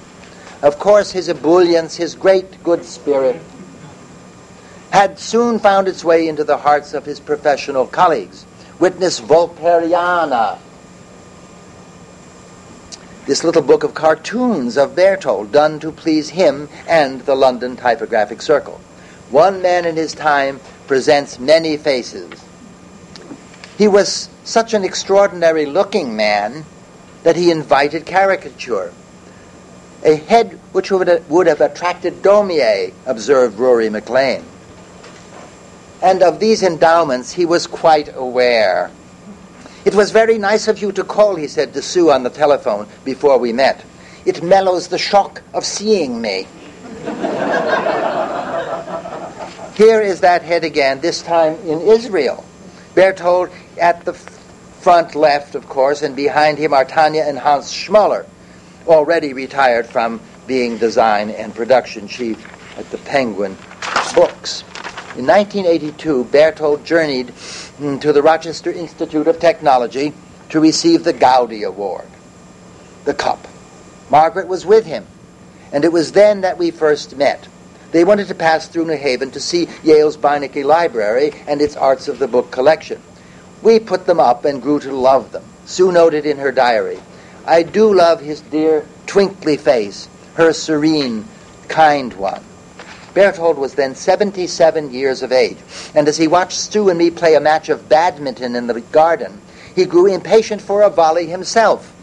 Of 0.62 0.80
course, 0.80 1.12
his 1.12 1.28
ebullience, 1.28 1.98
his 1.98 2.16
great 2.16 2.64
good 2.64 2.86
spirit, 2.86 3.42
had 4.92 5.18
soon 5.18 5.58
found 5.58 5.88
its 5.88 6.04
way 6.04 6.28
into 6.28 6.44
the 6.44 6.58
hearts 6.58 6.94
of 6.94 7.06
his 7.06 7.20
professional 7.20 7.88
colleagues. 7.88 8.46
Witness 8.78 9.22
Volperiana, 9.22 10.60
this 13.26 13.44
little 13.44 13.62
book 13.62 13.84
of 13.84 13.94
cartoons 13.94 14.78
of 14.78 14.96
Berthold, 14.96 15.52
done 15.52 15.80
to 15.80 15.92
please 15.92 16.30
him 16.30 16.68
and 16.88 17.22
the 17.22 17.36
London 17.36 17.78
Typographic 17.78 18.42
Circle. 18.42 18.82
One 19.30 19.62
man 19.62 19.86
in 19.86 19.96
his 19.96 20.14
time 20.14 20.60
presents 20.88 21.40
many 21.40 21.78
faces. 21.78 22.32
He 23.78 23.88
was 23.88 24.30
such 24.44 24.74
an 24.74 24.84
extraordinary 24.84 25.66
looking 25.66 26.16
man 26.18 26.66
that 27.24 27.38
he 27.38 27.50
invited 27.50 28.06
caricature. 28.06 28.92
A 30.04 30.16
head 30.16 30.60
which 30.74 30.92
would, 30.92 31.30
would 31.30 31.48
have 31.48 31.62
attracted 31.62 32.22
Daumier, 32.22 32.92
observed 33.06 33.58
Ruari 33.58 33.90
McLean. 33.90 34.44
And 36.02 36.24
of 36.24 36.40
these 36.40 36.64
endowments 36.64 37.32
he 37.32 37.46
was 37.46 37.68
quite 37.68 38.14
aware. 38.16 38.90
It 39.86 39.96
was 39.96 40.12
very 40.12 40.38
nice 40.38 40.68
of 40.68 40.82
you 40.82 40.92
to 40.94 41.04
call, 41.04 41.36
he 41.36 41.48
said 41.48 41.74
to 41.74 41.82
Sue 41.82 42.12
on 42.12 42.24
the 42.24 42.30
telephone 42.30 42.88
before 43.04 43.38
we 43.38 43.52
met. 43.52 43.84
It 44.26 44.44
mellows 44.44 44.88
the 44.88 44.98
shock 44.98 45.42
of 45.54 45.66
seeing 45.66 46.22
me. 46.22 46.48
Here 49.76 50.02
is 50.02 50.22
that 50.22 50.44
head 50.44 50.64
again, 50.64 51.02
this 51.02 51.24
time 51.24 51.56
in 51.66 51.82
Israel. 51.82 52.46
Berthold 52.94 53.50
at 53.80 54.06
the 54.06 54.14
front 54.14 55.16
left, 55.16 55.56
of 55.56 55.68
course, 55.68 56.02
and 56.02 56.16
behind 56.16 56.58
him 56.58 56.74
are 56.74 56.86
Tanya 56.86 57.24
and 57.24 57.40
Hans 57.40 57.72
Schmoller, 57.72 58.26
already 58.88 59.34
retired 59.34 59.88
from 59.88 60.22
being 60.46 60.78
design 60.78 61.32
and 61.32 61.56
production 61.56 62.08
chief 62.08 62.46
at 62.78 62.90
the 62.92 62.98
Penguin 63.00 63.58
Books. 64.14 64.64
In 65.18 65.28
1982, 65.28 66.24
Berthold 66.32 66.86
journeyed 66.86 67.28
mm, 67.28 68.00
to 68.00 68.14
the 68.14 68.22
Rochester 68.22 68.72
Institute 68.72 69.28
of 69.28 69.42
Technology 69.42 70.14
to 70.48 70.62
receive 70.62 71.04
the 71.04 71.12
Goudy 71.12 71.68
Award, 71.68 72.08
the 73.04 73.14
cup. 73.14 73.46
Margaret 74.10 74.48
was 74.48 74.66
with 74.66 74.86
him, 74.86 75.06
and 75.74 75.84
it 75.84 75.92
was 75.92 76.14
then 76.14 76.42
that 76.42 76.58
we 76.58 76.72
first 76.72 77.18
met. 77.18 77.50
They 77.92 78.06
wanted 78.06 78.30
to 78.30 78.36
pass 78.36 78.70
through 78.70 78.86
New 78.86 78.96
Haven 78.96 79.32
to 79.32 79.42
see 79.42 79.68
Yale's 79.84 80.16
Beinecke 80.16 80.64
Library 80.64 81.34
and 81.46 81.62
its 81.62 81.76
Arts 81.76 82.08
of 82.08 82.18
the 82.18 82.28
Book 82.30 82.50
collection. 82.50 83.02
We 83.62 83.80
put 83.80 84.06
them 84.06 84.22
up 84.22 84.46
and 84.46 84.62
grew 84.62 84.80
to 84.80 84.94
love 84.94 85.34
them. 85.34 85.44
Sue 85.66 85.92
noted 85.92 86.26
in 86.26 86.38
her 86.38 86.54
diary, 86.54 87.02
I 87.46 87.64
do 87.64 87.94
love 87.94 88.22
his 88.22 88.40
dear, 88.40 88.86
twinkly 89.08 89.58
face, 89.58 90.08
her 90.36 90.54
serene, 90.54 91.26
kind 91.68 92.14
one. 92.14 92.46
Berthold 93.14 93.58
was 93.58 93.76
then 93.76 93.96
77 93.96 94.92
years 94.92 95.22
of 95.22 95.32
age, 95.32 95.58
and 95.94 96.08
as 96.08 96.18
he 96.18 96.28
watched 96.28 96.60
Sue 96.60 96.90
and 96.90 96.98
me 96.98 97.12
play 97.12 97.36
a 97.36 97.40
match 97.40 97.70
of 97.70 97.90
badminton 97.90 98.56
in 98.56 98.68
the 98.68 98.82
garden, 98.82 99.42
he 99.76 99.86
grew 99.86 100.08
impatient 100.08 100.62
for 100.62 100.82
a 100.82 100.90
volley 100.90 101.28
himself. 101.28 101.94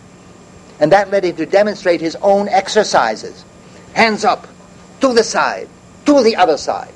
And 0.80 0.92
that 0.92 1.10
led 1.10 1.24
him 1.24 1.36
to 1.36 1.46
demonstrate 1.46 2.00
his 2.00 2.16
own 2.16 2.48
exercises. 2.48 3.44
Hands 3.94 4.24
up, 4.24 4.46
to 5.00 5.12
the 5.12 5.24
side, 5.24 5.68
to 6.06 6.22
the 6.22 6.36
other 6.36 6.56
side. 6.56 6.92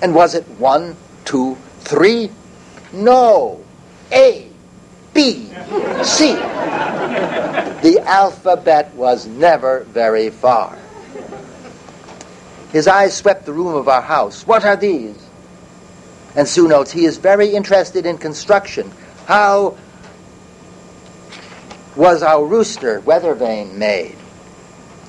And 0.00 0.14
was 0.14 0.34
it 0.34 0.46
one, 0.58 0.96
two, 1.24 1.56
three? 1.80 2.30
No. 2.92 3.62
A, 4.10 4.48
B, 5.12 5.50
C. 6.02 6.34
The 7.82 8.02
alphabet 8.06 8.94
was 8.94 9.26
never 9.26 9.80
very 9.80 10.30
far. 10.30 10.78
His 12.72 12.86
eyes 12.86 13.16
swept 13.16 13.46
the 13.46 13.52
room 13.52 13.74
of 13.74 13.88
our 13.88 14.02
house. 14.02 14.46
What 14.46 14.64
are 14.64 14.76
these? 14.76 15.16
And 16.36 16.46
Sue 16.46 16.68
notes 16.68 16.92
he 16.92 17.06
is 17.06 17.16
very 17.16 17.48
interested 17.48 18.04
in 18.04 18.18
construction. 18.18 18.90
How 19.26 19.76
was 21.96 22.22
our 22.22 22.44
rooster 22.44 23.00
weather 23.00 23.34
vane 23.34 23.78
made? 23.78 24.16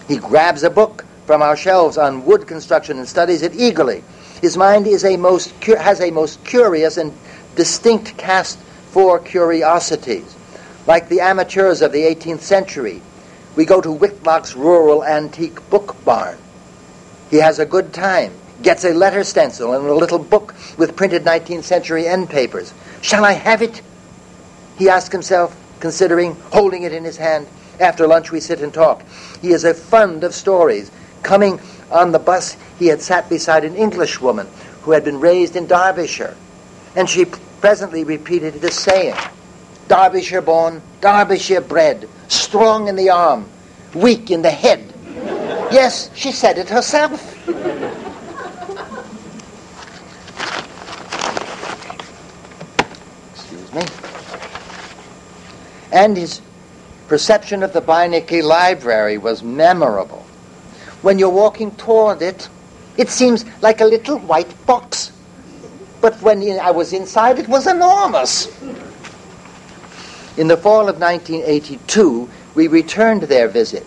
He 0.07 0.17
grabs 0.17 0.63
a 0.63 0.69
book 0.69 1.05
from 1.25 1.41
our 1.41 1.55
shelves 1.55 1.97
on 1.97 2.25
wood 2.25 2.47
construction 2.47 2.97
and 2.97 3.07
studies 3.07 3.41
it 3.41 3.53
eagerly. 3.53 4.03
His 4.41 4.57
mind 4.57 4.87
is 4.87 5.03
a 5.03 5.17
most 5.17 5.53
cu- 5.61 5.75
has 5.75 5.99
a 6.01 6.11
most 6.11 6.43
curious 6.45 6.97
and 6.97 7.13
distinct 7.55 8.17
cast 8.17 8.57
for 8.91 9.19
curiosities. 9.19 10.35
Like 10.87 11.09
the 11.09 11.19
amateurs 11.19 11.81
of 11.81 11.91
the 11.91 12.01
18th 12.01 12.39
century, 12.39 13.01
we 13.55 13.65
go 13.65 13.81
to 13.81 13.91
Whitlock's 13.91 14.55
rural 14.55 15.03
antique 15.03 15.69
book 15.69 15.95
barn. 16.05 16.37
He 17.29 17.37
has 17.37 17.59
a 17.59 17.65
good 17.65 17.93
time, 17.93 18.33
gets 18.61 18.83
a 18.83 18.93
letter 18.93 19.23
stencil 19.23 19.73
and 19.73 19.85
a 19.85 19.93
little 19.93 20.19
book 20.19 20.55
with 20.77 20.95
printed 20.95 21.23
19th 21.23 21.63
century 21.63 22.07
end 22.07 22.29
papers. 22.29 22.73
Shall 23.01 23.25
I 23.25 23.33
have 23.33 23.61
it? 23.61 23.81
He 24.77 24.89
asks 24.89 25.11
himself, 25.11 25.55
considering 25.79 26.35
holding 26.51 26.83
it 26.83 26.93
in 26.93 27.03
his 27.03 27.17
hand. 27.17 27.47
After 27.79 28.07
lunch, 28.07 28.31
we 28.31 28.39
sit 28.39 28.61
and 28.61 28.73
talk. 28.73 29.03
He 29.41 29.51
is 29.51 29.63
a 29.63 29.73
fund 29.73 30.23
of 30.23 30.33
stories, 30.33 30.91
Coming 31.23 31.59
on 31.91 32.11
the 32.11 32.19
bus, 32.19 32.57
he 32.77 32.87
had 32.87 33.01
sat 33.01 33.29
beside 33.29 33.63
an 33.63 33.75
Englishwoman 33.75 34.47
who 34.83 34.91
had 34.91 35.03
been 35.03 35.19
raised 35.19 35.55
in 35.55 35.67
Derbyshire, 35.67 36.35
and 36.95 37.09
she 37.09 37.25
presently 37.25 38.03
repeated 38.03 38.55
this 38.55 38.79
saying 38.79 39.15
Derbyshire 39.87 40.41
born, 40.41 40.81
Derbyshire 41.01 41.61
bred, 41.61 42.07
strong 42.27 42.87
in 42.87 42.95
the 42.95 43.09
arm, 43.09 43.47
weak 43.93 44.31
in 44.31 44.41
the 44.41 44.51
head. 44.51 44.88
Yes, 45.71 46.09
she 46.15 46.31
said 46.31 46.57
it 46.57 46.69
herself. 46.69 47.21
Excuse 53.33 53.73
me. 53.73 53.83
And 55.91 56.17
his 56.17 56.41
perception 57.07 57.63
of 57.63 57.73
the 57.73 57.81
Beinecke 57.81 58.43
Library 58.43 59.17
was 59.17 59.43
memorable 59.43 60.25
when 61.01 61.17
you're 61.17 61.29
walking 61.29 61.71
toward 61.71 62.21
it, 62.21 62.49
it 62.97 63.09
seems 63.09 63.45
like 63.61 63.81
a 63.81 63.85
little 63.85 64.19
white 64.19 64.53
box. 64.65 65.11
But 66.01 66.21
when 66.21 66.41
I 66.59 66.71
was 66.71 66.93
inside, 66.93 67.39
it 67.39 67.47
was 67.47 67.67
enormous. 67.67 68.47
In 70.37 70.47
the 70.47 70.57
fall 70.57 70.87
of 70.89 70.99
1982, 70.99 72.29
we 72.55 72.67
returned 72.67 73.23
their 73.23 73.47
visit. 73.47 73.85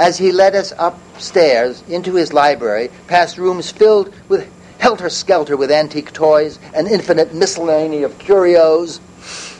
As 0.00 0.16
he 0.16 0.32
led 0.32 0.54
us 0.54 0.72
upstairs 0.78 1.84
into 1.86 2.14
his 2.14 2.32
library, 2.32 2.88
past 3.06 3.36
rooms 3.36 3.70
filled 3.70 4.14
with 4.30 4.50
helter-skelter 4.78 5.58
with 5.58 5.70
antique 5.70 6.14
toys, 6.14 6.58
an 6.72 6.86
infinite 6.86 7.34
miscellany 7.34 8.02
of 8.02 8.18
curios, 8.18 8.98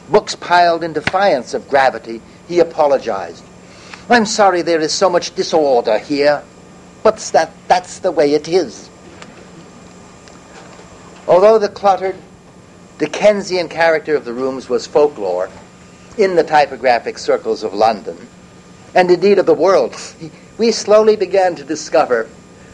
books 0.08 0.34
piled 0.34 0.82
in 0.82 0.94
defiance 0.94 1.52
of 1.52 1.68
gravity, 1.68 2.22
he 2.48 2.58
apologized. 2.58 3.44
I'm 4.08 4.24
sorry 4.24 4.62
there 4.62 4.80
is 4.80 4.94
so 4.94 5.10
much 5.10 5.34
disorder 5.34 5.98
here, 5.98 6.42
but 7.02 7.18
that, 7.34 7.52
that's 7.68 7.98
the 7.98 8.10
way 8.10 8.32
it 8.32 8.48
is. 8.48 8.88
Although 11.28 11.58
the 11.58 11.68
cluttered 11.68 12.16
Dickensian 12.96 13.68
character 13.68 14.16
of 14.16 14.24
the 14.24 14.32
rooms 14.32 14.70
was 14.70 14.86
folklore 14.86 15.50
in 16.16 16.34
the 16.34 16.44
typographic 16.44 17.18
circles 17.18 17.62
of 17.62 17.74
London, 17.74 18.16
and 18.94 19.10
indeed 19.10 19.38
of 19.38 19.46
the 19.46 19.54
world, 19.54 19.96
we 20.58 20.72
slowly 20.72 21.16
began 21.16 21.54
to 21.56 21.64
discover 21.64 22.28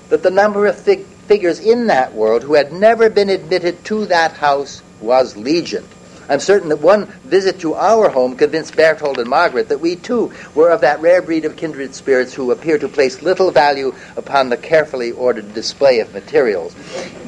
that 0.09 0.23
the 0.23 0.31
number 0.31 0.67
of 0.67 0.79
fig- 0.79 1.07
figures 1.27 1.61
in 1.61 1.89
that 1.89 2.15
world 2.15 2.43
who 2.43 2.55
had 2.55 2.73
never 2.73 3.11
been 3.11 3.29
admitted 3.29 3.85
to 3.85 4.07
that 4.07 4.33
house 4.33 4.83
was 5.01 5.37
legion. 5.37 5.85
I'm 6.29 6.41
certain 6.41 6.71
that 6.71 6.81
one 6.81 7.07
visit 7.25 7.61
to 7.61 7.75
our 7.75 8.09
home 8.09 8.37
convinced 8.37 8.75
Berthold 8.75 9.19
and 9.19 9.31
Margaret 9.31 9.69
that 9.69 9.81
we 9.81 9.95
too 9.95 10.33
were 10.55 10.71
of 10.71 10.81
that 10.81 11.01
rare 11.01 11.23
breed 11.23 11.45
of 11.45 11.57
kindred 11.57 11.95
spirits 11.95 12.35
who 12.35 12.51
appear 12.51 12.79
to 12.79 12.89
place 12.89 13.23
little 13.23 13.53
value 13.53 13.95
upon 14.17 14.49
the 14.49 14.57
carefully 14.57 15.13
ordered 15.13 15.55
display 15.55 16.01
of 16.01 16.13
materials, 16.13 16.75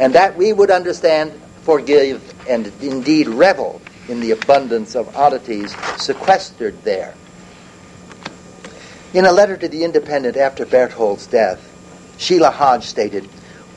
and 0.00 0.14
that 0.14 0.36
we 0.36 0.52
would 0.52 0.70
understand, 0.70 1.32
forgive, 1.62 2.34
and 2.48 2.72
indeed 2.80 3.28
revel 3.28 3.80
in 4.08 4.18
the 4.20 4.32
abundance 4.32 4.96
of 4.96 5.14
oddities 5.16 5.76
sequestered 5.96 6.82
there. 6.82 7.14
In 9.14 9.24
a 9.24 9.32
letter 9.32 9.56
to 9.56 9.68
the 9.68 9.84
Independent 9.84 10.36
after 10.36 10.66
Berthold's 10.66 11.26
death, 11.26 11.58
Sheila 12.18 12.50
Hodge 12.50 12.84
stated, 12.84 13.24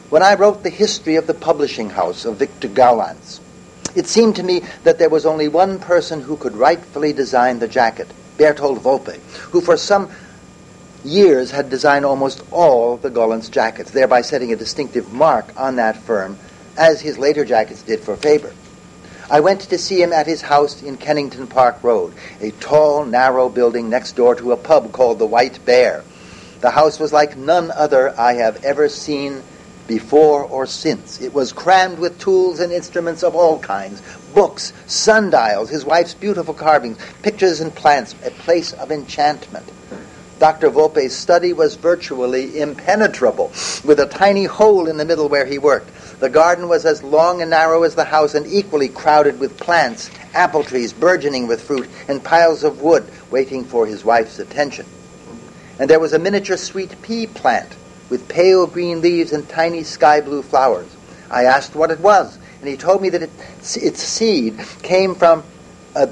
When 0.09 0.21
I 0.21 0.35
wrote 0.35 0.61
the 0.61 0.69
history 0.69 1.15
of 1.15 1.25
the 1.25 1.33
publishing 1.33 1.89
house 1.89 2.25
of 2.25 2.35
Victor 2.35 2.67
Gollancz, 2.67 3.39
it 3.95 4.07
seemed 4.07 4.35
to 4.35 4.43
me 4.43 4.61
that 4.83 4.99
there 4.99 5.09
was 5.09 5.25
only 5.25 5.47
one 5.47 5.79
person 5.79 6.21
who 6.21 6.35
could 6.35 6.57
rightfully 6.57 7.13
design 7.13 7.59
the 7.59 7.67
jacket, 7.69 8.09
Berthold 8.37 8.83
Wolpe, 8.83 9.21
who 9.51 9.61
for 9.61 9.77
some 9.77 10.11
years 11.05 11.51
had 11.51 11.69
designed 11.69 12.03
almost 12.03 12.43
all 12.51 12.97
the 12.97 13.09
Gollancz 13.09 13.49
jackets, 13.49 13.91
thereby 13.91 14.23
setting 14.23 14.51
a 14.51 14.57
distinctive 14.57 15.13
mark 15.13 15.53
on 15.55 15.77
that 15.77 15.95
firm, 15.95 16.37
as 16.75 16.99
his 16.99 17.17
later 17.17 17.45
jackets 17.45 17.83
did 17.83 18.01
for 18.01 18.17
Faber. 18.17 18.51
I 19.31 19.39
went 19.39 19.61
to 19.61 19.77
see 19.77 20.01
him 20.01 20.11
at 20.11 20.27
his 20.27 20.41
house 20.41 20.83
in 20.83 20.97
Kennington 20.97 21.47
Park 21.47 21.81
Road, 21.85 22.13
a 22.41 22.51
tall, 22.51 23.05
narrow 23.05 23.47
building 23.47 23.89
next 23.89 24.17
door 24.17 24.35
to 24.35 24.51
a 24.51 24.57
pub 24.57 24.91
called 24.91 25.19
the 25.19 25.25
White 25.25 25.63
Bear. 25.63 26.03
The 26.59 26.71
house 26.71 26.99
was 26.99 27.13
like 27.13 27.37
none 27.37 27.71
other 27.71 28.13
I 28.19 28.33
have 28.33 28.61
ever 28.65 28.89
seen 28.89 29.41
before 29.87 30.43
or 30.43 30.65
since. 30.65 31.21
It 31.21 31.33
was 31.33 31.53
crammed 31.53 31.97
with 31.97 32.19
tools 32.19 32.59
and 32.59 32.73
instruments 32.73 33.23
of 33.23 33.33
all 33.33 33.57
kinds 33.59 34.01
books, 34.35 34.73
sundials, 34.85 35.69
his 35.69 35.85
wife's 35.85 36.13
beautiful 36.13 36.53
carvings, 36.53 36.97
pictures 37.21 37.61
and 37.61 37.73
plants, 37.73 38.15
a 38.25 38.31
place 38.31 38.73
of 38.73 38.91
enchantment. 38.91 39.71
Dr. 40.39 40.69
Wolpe's 40.69 41.15
study 41.15 41.53
was 41.53 41.75
virtually 41.75 42.59
impenetrable, 42.59 43.47
with 43.85 44.01
a 44.01 44.07
tiny 44.07 44.43
hole 44.43 44.87
in 44.87 44.97
the 44.97 45.05
middle 45.05 45.29
where 45.29 45.45
he 45.45 45.57
worked. 45.57 45.89
The 46.21 46.29
garden 46.29 46.69
was 46.69 46.85
as 46.85 47.01
long 47.01 47.41
and 47.41 47.49
narrow 47.49 47.81
as 47.81 47.95
the 47.95 48.03
house 48.03 48.35
and 48.35 48.45
equally 48.45 48.89
crowded 48.89 49.39
with 49.39 49.57
plants, 49.57 50.11
apple 50.35 50.63
trees 50.63 50.93
burgeoning 50.93 51.47
with 51.47 51.63
fruit, 51.63 51.89
and 52.07 52.23
piles 52.23 52.63
of 52.63 52.79
wood 52.79 53.09
waiting 53.31 53.65
for 53.65 53.87
his 53.87 54.05
wife's 54.05 54.37
attention. 54.37 54.85
And 55.79 55.89
there 55.89 55.99
was 55.99 56.13
a 56.13 56.19
miniature 56.19 56.57
sweet 56.57 57.01
pea 57.01 57.25
plant 57.25 57.75
with 58.11 58.27
pale 58.27 58.67
green 58.67 59.01
leaves 59.01 59.33
and 59.33 59.49
tiny 59.49 59.81
sky 59.81 60.21
blue 60.21 60.43
flowers. 60.43 60.95
I 61.31 61.45
asked 61.45 61.73
what 61.73 61.89
it 61.89 61.99
was, 61.99 62.37
and 62.59 62.69
he 62.69 62.77
told 62.77 63.01
me 63.01 63.09
that 63.09 63.23
it, 63.23 63.31
its 63.77 64.03
seed 64.03 64.59
came 64.83 65.15
from 65.15 65.43
a, 65.95 66.07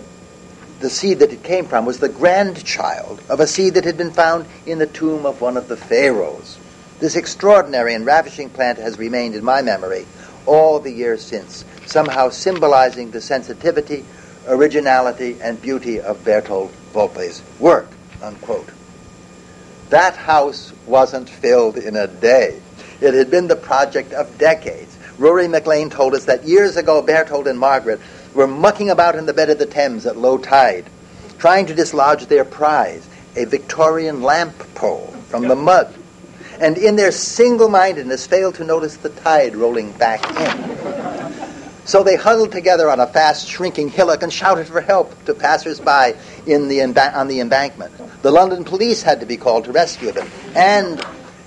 the 0.80 0.89
seed 0.89 1.19
that 1.19 1.32
it 1.32 1.43
came 1.43 1.65
from 1.65 1.86
was 1.86 2.00
the 2.00 2.10
grandchild 2.10 3.22
of 3.30 3.39
a 3.39 3.45
seed 3.45 3.76
that 3.76 3.86
had 3.86 3.98
been 3.98 4.10
found 4.10 4.48
in 4.65 4.80
the 4.80 4.88
tomb 4.88 5.28
of 5.28 5.39
one 5.39 5.56
of 5.56 5.67
the 5.67 5.78
pharaohs. 5.78 6.59
This 6.99 7.15
extraordinary 7.15 7.93
and 7.93 8.05
ravishing 8.05 8.49
plant 8.49 8.77
has 8.77 8.99
remained 8.99 9.33
in 9.33 9.43
my 9.43 9.62
memory 9.62 10.05
all 10.45 10.79
the 10.79 10.91
years 10.91 11.23
since, 11.23 11.63
somehow 11.85 12.29
symbolizing 12.29 13.12
the 13.12 13.21
sensitivity, 13.21 14.03
originality, 14.47 15.38
and 15.41 15.62
beauty 15.62 16.01
of 16.01 16.23
Berthold 16.25 16.73
Wolpe's 16.93 17.41
work. 17.57 17.88
Unquote. 18.21 18.69
That 19.89 20.17
house 20.17 20.73
wasn't 20.85 21.29
filled 21.29 21.77
in 21.77 21.95
a 21.95 22.07
day. 22.07 22.62
It 22.99 23.13
had 23.13 23.31
been 23.31 23.47
the 23.47 23.55
project 23.55 24.12
of 24.12 24.38
decades. 24.38 24.97
Ruari 25.17 25.49
McLean 25.49 25.89
told 25.89 26.13
us 26.13 26.25
that 26.25 26.43
years 26.43 26.75
ago 26.75 27.01
Berthold 27.01 27.47
and 27.47 27.57
Margaret 27.57 28.01
were 28.33 28.47
mucking 28.47 28.89
about 28.89 29.15
in 29.15 29.25
the 29.25 29.33
bed 29.33 29.49
of 29.49 29.57
the 29.57 29.65
Thames 29.65 30.05
at 30.05 30.17
low 30.17 30.38
tide, 30.38 30.85
trying 31.38 31.65
to 31.67 31.73
dislodge 31.73 32.25
their 32.25 32.43
prize, 32.43 33.07
a 33.38 33.45
Victorian 33.45 34.21
lamp 34.21 34.57
pole, 34.75 35.13
from 35.29 35.47
the 35.47 35.55
mud, 35.55 35.93
and 36.60 36.78
in 36.78 36.95
their 36.95 37.12
single-mindedness 37.12 38.28
failed 38.28 38.56
to 38.56 38.63
notice 38.63 38.98
the 38.98 39.10
tide 39.10 39.56
rolling 39.56 39.91
back 39.93 40.24
in. 40.39 40.80
So 41.86 42.04
they 42.04 42.15
huddled 42.15 42.52
together 42.52 42.91
on 42.91 43.00
a 43.00 43.08
fast 43.08 43.48
shrinking 43.48 43.89
hillock 43.89 44.22
and 44.22 44.32
shouted 44.32 44.67
for 44.67 44.82
help 44.82 45.26
to 45.26 45.34
passers-by 45.34 46.15
in 46.45 46.67
the 46.67 46.80
emba- 46.80 47.15
on 47.15 47.28
the 47.28 47.39
embankment. 47.39 47.93
The 48.22 48.32
London 48.32 48.63
police 48.63 49.02
had 49.02 49.22
to 49.22 49.26
be 49.26 49.38
called 49.38 49.65
to 49.65 49.72
rescue 49.72 50.12
them, 50.12 50.28
and 50.56 51.04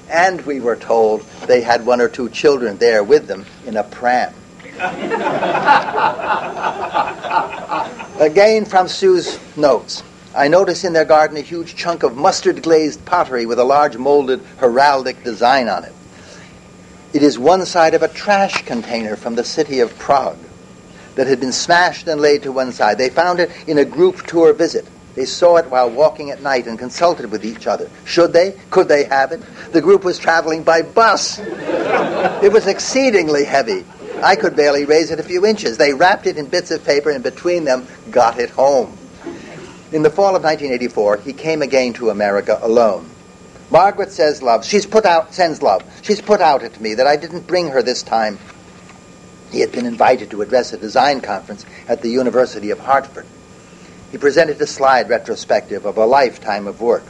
and 0.09 0.41
we 0.43 0.61
were 0.61 0.77
told 0.77 1.23
they 1.47 1.61
had 1.61 1.87
one 1.87 2.01
or 2.01 2.09
two 2.09 2.29
children 2.29 2.77
there 2.79 3.05
with 3.05 3.29
them 3.29 3.47
in 3.67 3.77
a 3.77 3.85
pram. 3.85 4.35
Again 8.19 8.65
from 8.65 8.89
Sue's 8.89 9.39
notes. 9.57 10.03
I 10.35 10.49
notice 10.49 10.85
in 10.85 10.95
their 10.95 11.05
garden 11.05 11.37
a 11.37 11.43
huge 11.43 11.77
chunk 11.77 12.03
of 12.03 12.17
mustard 12.17 12.63
glazed 12.63 13.05
pottery 13.05 13.45
with 13.45 13.59
a 13.59 13.65
large 13.65 13.99
molded 13.99 14.41
heraldic 14.59 15.23
design 15.23 15.69
on 15.69 15.85
it. 15.85 15.93
It 17.13 17.23
is 17.23 17.39
one 17.39 17.67
side 17.67 17.93
of 17.93 18.03
a 18.03 18.09
trash 18.09 18.65
container 18.65 19.17
from 19.17 19.35
the 19.35 19.45
city 19.45 19.81
of 19.81 19.99
Prague 19.99 20.39
that 21.17 21.27
had 21.27 21.41
been 21.41 21.53
smashed 21.53 22.09
and 22.09 22.21
laid 22.21 22.45
to 22.45 22.53
one 22.53 22.73
side. 22.73 22.97
They 22.97 23.11
found 23.11 23.41
it 23.41 23.51
in 23.69 23.77
a 23.77 23.85
group 23.85 24.27
tour 24.27 24.55
visit. 24.55 24.87
They 25.15 25.27
saw 25.27 25.57
it 25.57 25.67
while 25.67 25.91
walking 25.91 26.31
at 26.31 26.41
night 26.41 26.67
and 26.67 26.79
consulted 26.79 27.31
with 27.31 27.45
each 27.45 27.67
other. 27.67 27.91
Should 28.07 28.33
they? 28.33 28.59
Could 28.71 28.89
they 28.89 29.05
have 29.05 29.33
it? 29.33 29.43
The 29.73 29.83
group 29.83 30.05
was 30.05 30.19
traveling 30.19 30.63
by 30.63 30.81
bus. 30.81 31.39
it 31.39 32.51
was 32.51 32.67
exceedingly 32.67 33.45
heavy. 33.45 33.85
I 34.23 34.37
could 34.37 34.57
barely 34.57 34.87
raise 34.87 35.11
it 35.11 35.21
a 35.21 35.23
few 35.23 35.45
inches. 35.45 35.77
They 35.77 35.93
wrapped 35.93 36.27
it 36.27 36.39
in 36.39 36.47
bits 36.47 36.71
of 36.71 36.83
paper 36.83 37.11
and 37.11 37.23
between 37.23 37.65
them 37.65 37.87
got 38.11 38.39
it 38.39 38.49
home. 38.49 38.97
In 39.93 40.03
the 40.03 40.11
fall 40.11 40.35
of 40.35 40.43
1984, 40.43 41.19
he 41.19 41.35
came 41.35 41.61
again 41.61 41.93
to 41.95 42.09
America 42.09 42.59
alone. 42.63 43.11
Margaret 43.71 44.11
says 44.11 44.43
love. 44.43 44.65
She's 44.65 44.87
put 44.87 45.05
out, 45.05 45.35
sends 45.35 45.61
love. 45.61 45.83
She's 46.03 46.21
put 46.21 46.41
out 46.41 46.63
at 46.63 46.81
me 46.81 46.95
that 46.95 47.07
I 47.07 47.17
didn't 47.17 47.47
bring 47.47 47.69
her 47.69 47.83
this 47.83 48.03
time. 48.03 48.39
He 49.51 49.61
had 49.61 49.71
been 49.71 49.85
invited 49.85 50.31
to 50.31 50.41
address 50.41 50.73
a 50.73 50.79
design 50.79 51.21
conference 51.21 51.67
at 51.89 52.01
the 52.01 52.09
University 52.09 52.71
of 52.71 52.79
Hartford. 52.79 53.27
He 54.11 54.17
presented 54.17 54.61
a 54.63 54.67
slide 54.67 55.11
retrospective 55.11 55.85
of 55.85 55.99
a 55.99 56.07
lifetime 56.07 56.67
of 56.67 56.81
work. 56.81 57.05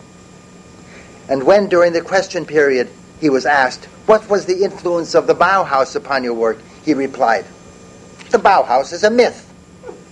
And 1.28 1.44
when, 1.44 1.68
during 1.68 1.92
the 1.92 2.00
question 2.00 2.44
period, 2.46 2.90
he 3.20 3.30
was 3.30 3.46
asked, 3.46 3.84
What 4.06 4.28
was 4.28 4.46
the 4.46 4.64
influence 4.64 5.14
of 5.14 5.28
the 5.28 5.34
Bauhaus 5.34 5.94
upon 5.94 6.24
your 6.24 6.34
work? 6.34 6.58
he 6.84 6.94
replied, 6.94 7.44
The 8.30 8.38
Bauhaus 8.38 8.92
is 8.92 9.04
a 9.04 9.10
myth. 9.10 9.48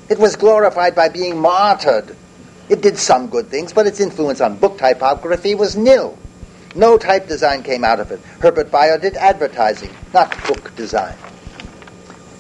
It 0.09 0.19
was 0.21 0.37
glorified 0.37 0.95
by 0.95 1.09
being 1.09 1.37
martyred. 1.37 2.17
It 2.71 2.83
did 2.83 2.97
some 2.99 3.27
good 3.27 3.49
things, 3.49 3.73
but 3.73 3.89
its 3.89 3.99
influence 3.99 4.41
on 4.41 4.57
book 4.57 4.79
typography 4.79 5.57
was 5.57 5.77
nil. 5.77 6.17
No 6.77 6.97
type 6.97 7.27
design 7.27 7.65
came 7.65 7.83
out 7.83 7.99
of 7.99 8.13
it. 8.13 8.21
Herbert 8.39 8.71
Bayer 8.71 8.97
did 8.97 9.17
advertising, 9.17 9.91
not 10.15 10.31
book 10.47 10.75
design. 10.77 11.15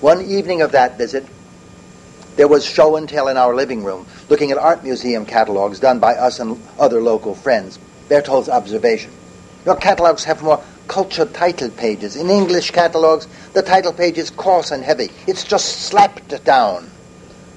One 0.01 0.22
evening 0.22 0.62
of 0.62 0.70
that 0.70 0.97
visit, 0.97 1.26
there 2.37 2.47
was 2.47 2.64
show 2.64 2.95
and 2.95 3.09
tell 3.09 3.26
in 3.26 3.37
our 3.37 3.57
living 3.57 3.83
room, 3.83 4.07
looking 4.28 4.53
at 4.53 4.57
art 4.57 4.85
museum 4.85 5.26
catalogs 5.26 5.81
done 5.81 5.99
by 5.99 6.14
us 6.14 6.39
and 6.39 6.62
other 6.78 7.03
local 7.03 7.35
friends. 7.35 7.81
Berthold's 8.09 8.49
observation. 8.49 9.11
Your 9.66 9.76
catalogs 9.76 10.22
have 10.24 10.43
more 10.43 10.62
cultured 10.87 11.35
title 11.35 11.70
pages. 11.70 12.14
In 12.14 12.31
English 12.31 12.70
catalogs, 12.70 13.26
the 13.53 13.62
title 13.62 13.93
page 13.93 14.16
is 14.16 14.31
coarse 14.31 14.70
and 14.70 14.85
heavy. 14.85 15.11
It's 15.26 15.43
just 15.43 15.83
slapped 15.83 16.45
down. 16.45 16.89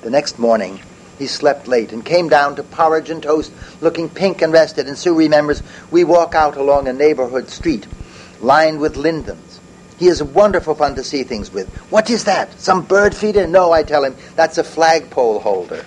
The 0.01 0.09
next 0.09 0.39
morning, 0.39 0.81
he 1.17 1.27
slept 1.27 1.67
late 1.67 1.91
and 1.91 2.05
came 2.05 2.29
down 2.29 2.55
to 2.55 2.63
porridge 2.63 3.09
and 3.09 3.21
toast, 3.21 3.51
looking 3.81 4.09
pink 4.09 4.41
and 4.41 4.51
rested. 4.51 4.87
And 4.87 4.97
Sue 4.97 5.15
remembers 5.15 5.63
we 5.91 6.03
walk 6.03 6.35
out 6.35 6.57
along 6.57 6.87
a 6.87 6.93
neighborhood 6.93 7.49
street 7.49 7.87
lined 8.41 8.79
with 8.79 8.97
lindens. 8.97 9.59
He 9.97 10.07
is 10.07 10.21
wonderful 10.21 10.75
fun 10.75 10.95
to 10.95 11.03
see 11.03 11.23
things 11.23 11.51
with. 11.51 11.69
What 11.89 12.09
is 12.09 12.25
that? 12.25 12.59
Some 12.59 12.83
bird 12.83 13.15
feeder? 13.15 13.47
No, 13.47 13.71
I 13.71 13.83
tell 13.83 14.03
him. 14.03 14.15
That's 14.35 14.57
a 14.57 14.63
flagpole 14.63 15.39
holder. 15.39 15.85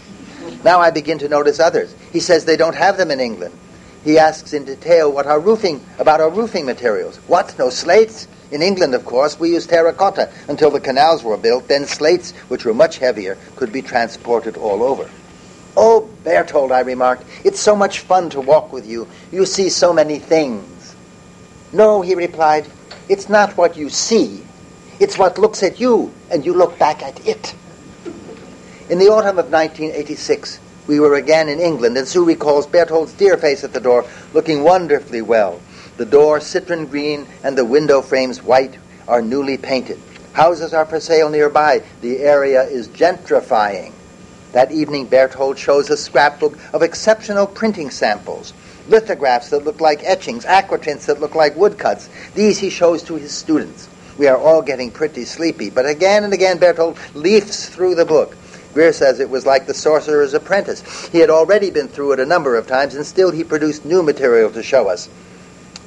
Now 0.64 0.80
I 0.80 0.90
begin 0.90 1.18
to 1.18 1.28
notice 1.28 1.60
others. 1.60 1.94
He 2.12 2.20
says 2.20 2.44
they 2.44 2.56
don't 2.56 2.74
have 2.74 2.96
them 2.96 3.10
in 3.10 3.20
England. 3.20 3.54
He 4.04 4.18
asks 4.18 4.52
in 4.52 4.64
detail 4.64 5.12
what 5.12 5.26
our 5.26 5.40
roofing 5.40 5.84
about 5.98 6.20
our 6.20 6.30
roofing 6.30 6.64
materials. 6.64 7.16
What? 7.26 7.58
No 7.58 7.70
slates? 7.70 8.28
In 8.50 8.62
England, 8.62 8.94
of 8.94 9.04
course, 9.04 9.38
we 9.38 9.50
used 9.50 9.68
terracotta 9.68 10.30
until 10.48 10.70
the 10.70 10.80
canals 10.80 11.24
were 11.24 11.36
built. 11.36 11.68
Then 11.68 11.84
slates, 11.84 12.32
which 12.48 12.64
were 12.64 12.74
much 12.74 12.98
heavier, 12.98 13.36
could 13.56 13.72
be 13.72 13.82
transported 13.82 14.56
all 14.56 14.82
over. 14.82 15.08
Oh, 15.76 16.08
Berthold, 16.24 16.72
I 16.72 16.80
remarked, 16.80 17.24
it's 17.44 17.60
so 17.60 17.76
much 17.76 18.00
fun 18.00 18.30
to 18.30 18.40
walk 18.40 18.72
with 18.72 18.86
you. 18.86 19.08
You 19.30 19.44
see 19.44 19.68
so 19.68 19.92
many 19.92 20.18
things. 20.18 20.94
No, 21.72 22.00
he 22.00 22.14
replied, 22.14 22.66
it's 23.08 23.28
not 23.28 23.56
what 23.56 23.76
you 23.76 23.90
see. 23.90 24.42
It's 24.98 25.18
what 25.18 25.38
looks 25.38 25.62
at 25.62 25.78
you, 25.78 26.14
and 26.30 26.46
you 26.46 26.54
look 26.54 26.78
back 26.78 27.02
at 27.02 27.26
it. 27.26 27.54
In 28.88 28.98
the 28.98 29.08
autumn 29.08 29.38
of 29.38 29.52
1986, 29.52 30.60
we 30.86 31.00
were 31.00 31.16
again 31.16 31.48
in 31.48 31.60
England, 31.60 31.98
and 31.98 32.08
Sue 32.08 32.24
recalls 32.24 32.66
Berthold's 32.66 33.12
dear 33.12 33.36
face 33.36 33.64
at 33.64 33.72
the 33.72 33.80
door, 33.80 34.06
looking 34.32 34.62
wonderfully 34.62 35.20
well. 35.20 35.60
The 35.96 36.04
door 36.04 36.40
citron 36.40 36.86
green 36.86 37.26
and 37.42 37.56
the 37.56 37.64
window 37.64 38.02
frames 38.02 38.42
white 38.42 38.76
are 39.08 39.22
newly 39.22 39.56
painted. 39.56 39.98
Houses 40.34 40.74
are 40.74 40.84
for 40.84 41.00
sale 41.00 41.30
nearby. 41.30 41.82
The 42.02 42.18
area 42.18 42.62
is 42.64 42.88
gentrifying. 42.88 43.92
That 44.52 44.72
evening, 44.72 45.06
Berthold 45.06 45.58
shows 45.58 45.88
a 45.88 45.96
scrapbook 45.96 46.58
of 46.74 46.82
exceptional 46.82 47.46
printing 47.46 47.90
samples. 47.90 48.52
Lithographs 48.88 49.50
that 49.50 49.64
look 49.64 49.80
like 49.80 50.04
etchings, 50.04 50.44
aquatints 50.44 51.06
that 51.06 51.20
look 51.20 51.34
like 51.34 51.56
woodcuts. 51.56 52.10
These 52.34 52.58
he 52.58 52.68
shows 52.68 53.02
to 53.04 53.16
his 53.16 53.32
students. 53.32 53.88
We 54.18 54.28
are 54.28 54.36
all 54.36 54.62
getting 54.62 54.90
pretty 54.90 55.24
sleepy, 55.24 55.70
but 55.70 55.86
again 55.86 56.24
and 56.24 56.32
again 56.32 56.58
Berthold 56.58 56.98
leafs 57.14 57.68
through 57.68 57.94
the 57.94 58.04
book. 58.04 58.36
Greer 58.74 58.92
says 58.92 59.20
it 59.20 59.30
was 59.30 59.46
like 59.46 59.66
the 59.66 59.74
sorcerer's 59.74 60.34
apprentice. 60.34 61.08
He 61.08 61.18
had 61.18 61.30
already 61.30 61.70
been 61.70 61.88
through 61.88 62.12
it 62.12 62.20
a 62.20 62.26
number 62.26 62.56
of 62.56 62.66
times, 62.66 62.94
and 62.94 63.06
still 63.06 63.30
he 63.30 63.42
produced 63.42 63.86
new 63.86 64.02
material 64.02 64.50
to 64.50 64.62
show 64.62 64.88
us. 64.88 65.08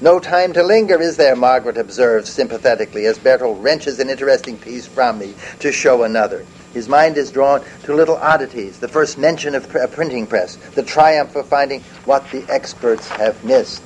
No 0.01 0.17
time 0.17 0.53
to 0.53 0.63
linger, 0.63 1.01
is 1.01 1.17
there? 1.17 1.35
Margaret 1.35 1.77
observes 1.77 2.29
sympathetically 2.29 3.05
as 3.05 3.19
Berthold 3.19 3.61
wrenches 3.61 3.99
an 3.99 4.09
interesting 4.09 4.57
piece 4.57 4.85
from 4.85 5.19
me 5.19 5.33
to 5.59 5.73
show 5.73 6.03
another. 6.03 6.45
His 6.73 6.87
mind 6.87 7.17
is 7.17 7.31
drawn 7.31 7.61
to 7.83 7.93
little 7.93 8.15
oddities, 8.15 8.79
the 8.79 8.87
first 8.87 9.17
mention 9.17 9.55
of 9.55 9.75
a 9.75 9.89
printing 9.89 10.25
press, 10.25 10.55
the 10.55 10.83
triumph 10.83 11.35
of 11.35 11.49
finding 11.49 11.81
what 12.05 12.23
the 12.31 12.45
experts 12.47 13.09
have 13.09 13.43
missed. 13.43 13.83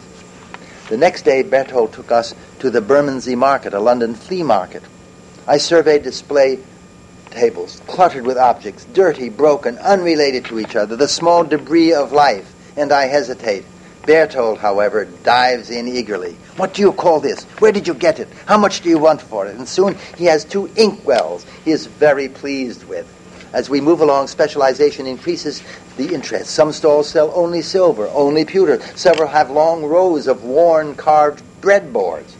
The 0.89 0.97
next 0.97 1.23
day, 1.23 1.41
Berthold 1.41 1.93
took 1.93 2.11
us 2.11 2.35
to 2.59 2.69
the 2.69 2.81
Bermondsey 2.81 3.35
Market, 3.35 3.73
a 3.73 3.79
London 3.79 4.13
flea 4.13 4.43
market. 4.43 4.83
I 5.47 5.57
surveyed 5.57 6.03
display 6.03 6.59
tables, 7.31 7.81
cluttered 7.87 8.27
with 8.27 8.37
objects, 8.37 8.85
dirty, 8.93 9.29
broken, 9.29 9.79
unrelated 9.79 10.45
to 10.45 10.59
each 10.59 10.75
other, 10.75 10.95
the 10.95 11.07
small 11.07 11.43
debris 11.43 11.93
of 11.93 12.11
life, 12.11 12.53
and 12.77 12.91
I 12.91 13.05
hesitate. 13.05 13.65
Berthold, 14.05 14.59
however, 14.59 15.05
dives 15.23 15.69
in 15.69 15.87
eagerly. 15.87 16.33
What 16.57 16.73
do 16.73 16.81
you 16.81 16.91
call 16.91 17.21
this? 17.21 17.45
Where 17.59 17.71
did 17.71 17.87
you 17.87 17.93
get 17.93 18.19
it? 18.19 18.27
How 18.45 18.57
much 18.57 18.81
do 18.81 18.89
you 18.89 18.99
want 18.99 19.21
for 19.21 19.47
it? 19.47 19.55
And 19.55 19.67
soon 19.67 19.95
he 20.17 20.25
has 20.25 20.43
two 20.43 20.67
inkwells 20.75 21.45
he 21.63 21.71
is 21.71 21.87
very 21.87 22.27
pleased 22.27 22.83
with. 22.83 23.07
As 23.53 23.69
we 23.69 23.79
move 23.79 24.01
along, 24.01 24.27
specialization 24.27 25.07
increases 25.07 25.63
the 25.95 26.13
interest. 26.13 26.51
Some 26.51 26.71
stalls 26.71 27.09
sell 27.09 27.31
only 27.33 27.61
silver, 27.61 28.07
only 28.09 28.43
pewter. 28.43 28.81
Several 28.95 29.29
have 29.29 29.51
long 29.51 29.85
rows 29.85 30.27
of 30.27 30.43
worn 30.43 30.95
carved 30.95 31.43
breadboards. 31.61 32.33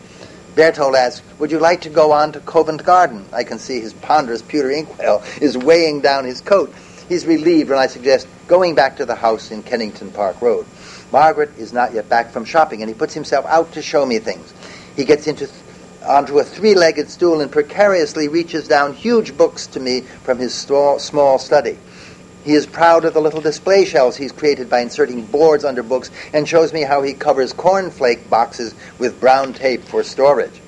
Berthold 0.56 0.96
asks, 0.96 1.26
Would 1.40 1.52
you 1.52 1.60
like 1.60 1.82
to 1.82 1.90
go 1.90 2.12
on 2.12 2.32
to 2.34 2.40
Covent 2.42 2.84
Garden? 2.84 3.26
I 3.32 3.44
can 3.44 3.58
see 3.58 3.80
his 3.80 3.94
ponderous 3.94 4.42
pewter 4.42 4.72
inkwell 4.72 5.24
is 5.40 5.58
weighing 5.58 6.02
down 6.02 6.26
his 6.26 6.42
coat. 6.42 6.74
He's 7.08 7.26
relieved 7.26 7.70
when 7.70 7.80
I 7.80 7.88
suggest 7.88 8.28
going 8.48 8.76
back 8.76 8.98
to 8.98 9.06
the 9.06 9.16
house 9.16 9.52
in 9.52 9.64
Kennington 9.64 10.12
Park 10.12 10.42
Road. 10.42 10.66
Margaret 11.14 11.52
is 11.60 11.72
not 11.72 11.94
yet 11.94 12.10
back 12.10 12.32
from 12.32 12.44
shopping, 12.44 12.82
and 12.82 12.90
he 12.90 12.96
puts 12.96 13.14
himself 13.14 13.46
out 13.46 13.72
to 13.74 13.84
show 13.84 14.04
me 14.04 14.18
things. 14.18 14.52
He 14.96 15.06
gets 15.06 15.28
into 15.28 15.48
onto 16.04 16.40
a 16.40 16.44
three-legged 16.44 17.08
stool 17.08 17.40
and 17.40 17.52
precariously 17.52 18.28
reaches 18.28 18.68
down 18.68 18.94
huge 18.94 19.38
books 19.38 19.68
to 19.68 19.80
me 19.80 20.02
from 20.02 20.40
his 20.40 20.56
small, 20.56 20.98
small 20.98 21.38
study. 21.38 21.78
He 22.44 22.54
is 22.54 22.66
proud 22.66 23.06
of 23.06 23.14
the 23.14 23.22
little 23.22 23.42
display 23.42 23.86
shelves 23.86 24.18
he's 24.18 24.32
created 24.32 24.72
by 24.72 24.80
inserting 24.80 25.24
boards 25.28 25.64
under 25.64 25.84
books 25.84 26.10
and 26.34 26.50
shows 26.50 26.74
me 26.74 26.82
how 26.82 27.04
he 27.04 27.14
covers 27.14 27.54
cornflake 27.54 28.28
boxes 28.28 28.74
with 28.98 29.20
brown 29.20 29.54
tape 29.54 29.84
for 29.84 30.04
storage. 30.04 30.63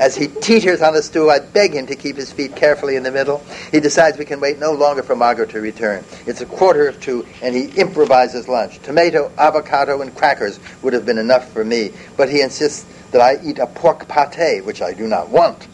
As 0.00 0.16
he 0.16 0.28
teeters 0.28 0.80
on 0.80 0.94
the 0.94 1.02
stool, 1.02 1.28
I 1.28 1.40
beg 1.40 1.74
him 1.74 1.86
to 1.86 1.94
keep 1.94 2.16
his 2.16 2.32
feet 2.32 2.56
carefully 2.56 2.96
in 2.96 3.02
the 3.02 3.10
middle. 3.12 3.44
He 3.70 3.80
decides 3.80 4.16
we 4.16 4.24
can 4.24 4.40
wait 4.40 4.58
no 4.58 4.72
longer 4.72 5.02
for 5.02 5.14
Margaret 5.14 5.50
to 5.50 5.60
return. 5.60 6.02
It's 6.26 6.40
a 6.40 6.46
quarter 6.46 6.88
of 6.88 6.98
two, 7.02 7.26
and 7.42 7.54
he 7.54 7.66
improvises 7.78 8.48
lunch. 8.48 8.78
Tomato, 8.78 9.30
avocado, 9.36 10.00
and 10.00 10.16
crackers 10.16 10.58
would 10.80 10.94
have 10.94 11.04
been 11.04 11.18
enough 11.18 11.52
for 11.52 11.66
me, 11.66 11.92
but 12.16 12.30
he 12.30 12.40
insists 12.40 12.86
that 13.10 13.20
I 13.20 13.44
eat 13.44 13.58
a 13.58 13.66
pork 13.66 14.08
pate, 14.08 14.64
which 14.64 14.80
I 14.80 14.94
do 14.94 15.06
not 15.06 15.28
want. 15.28 15.68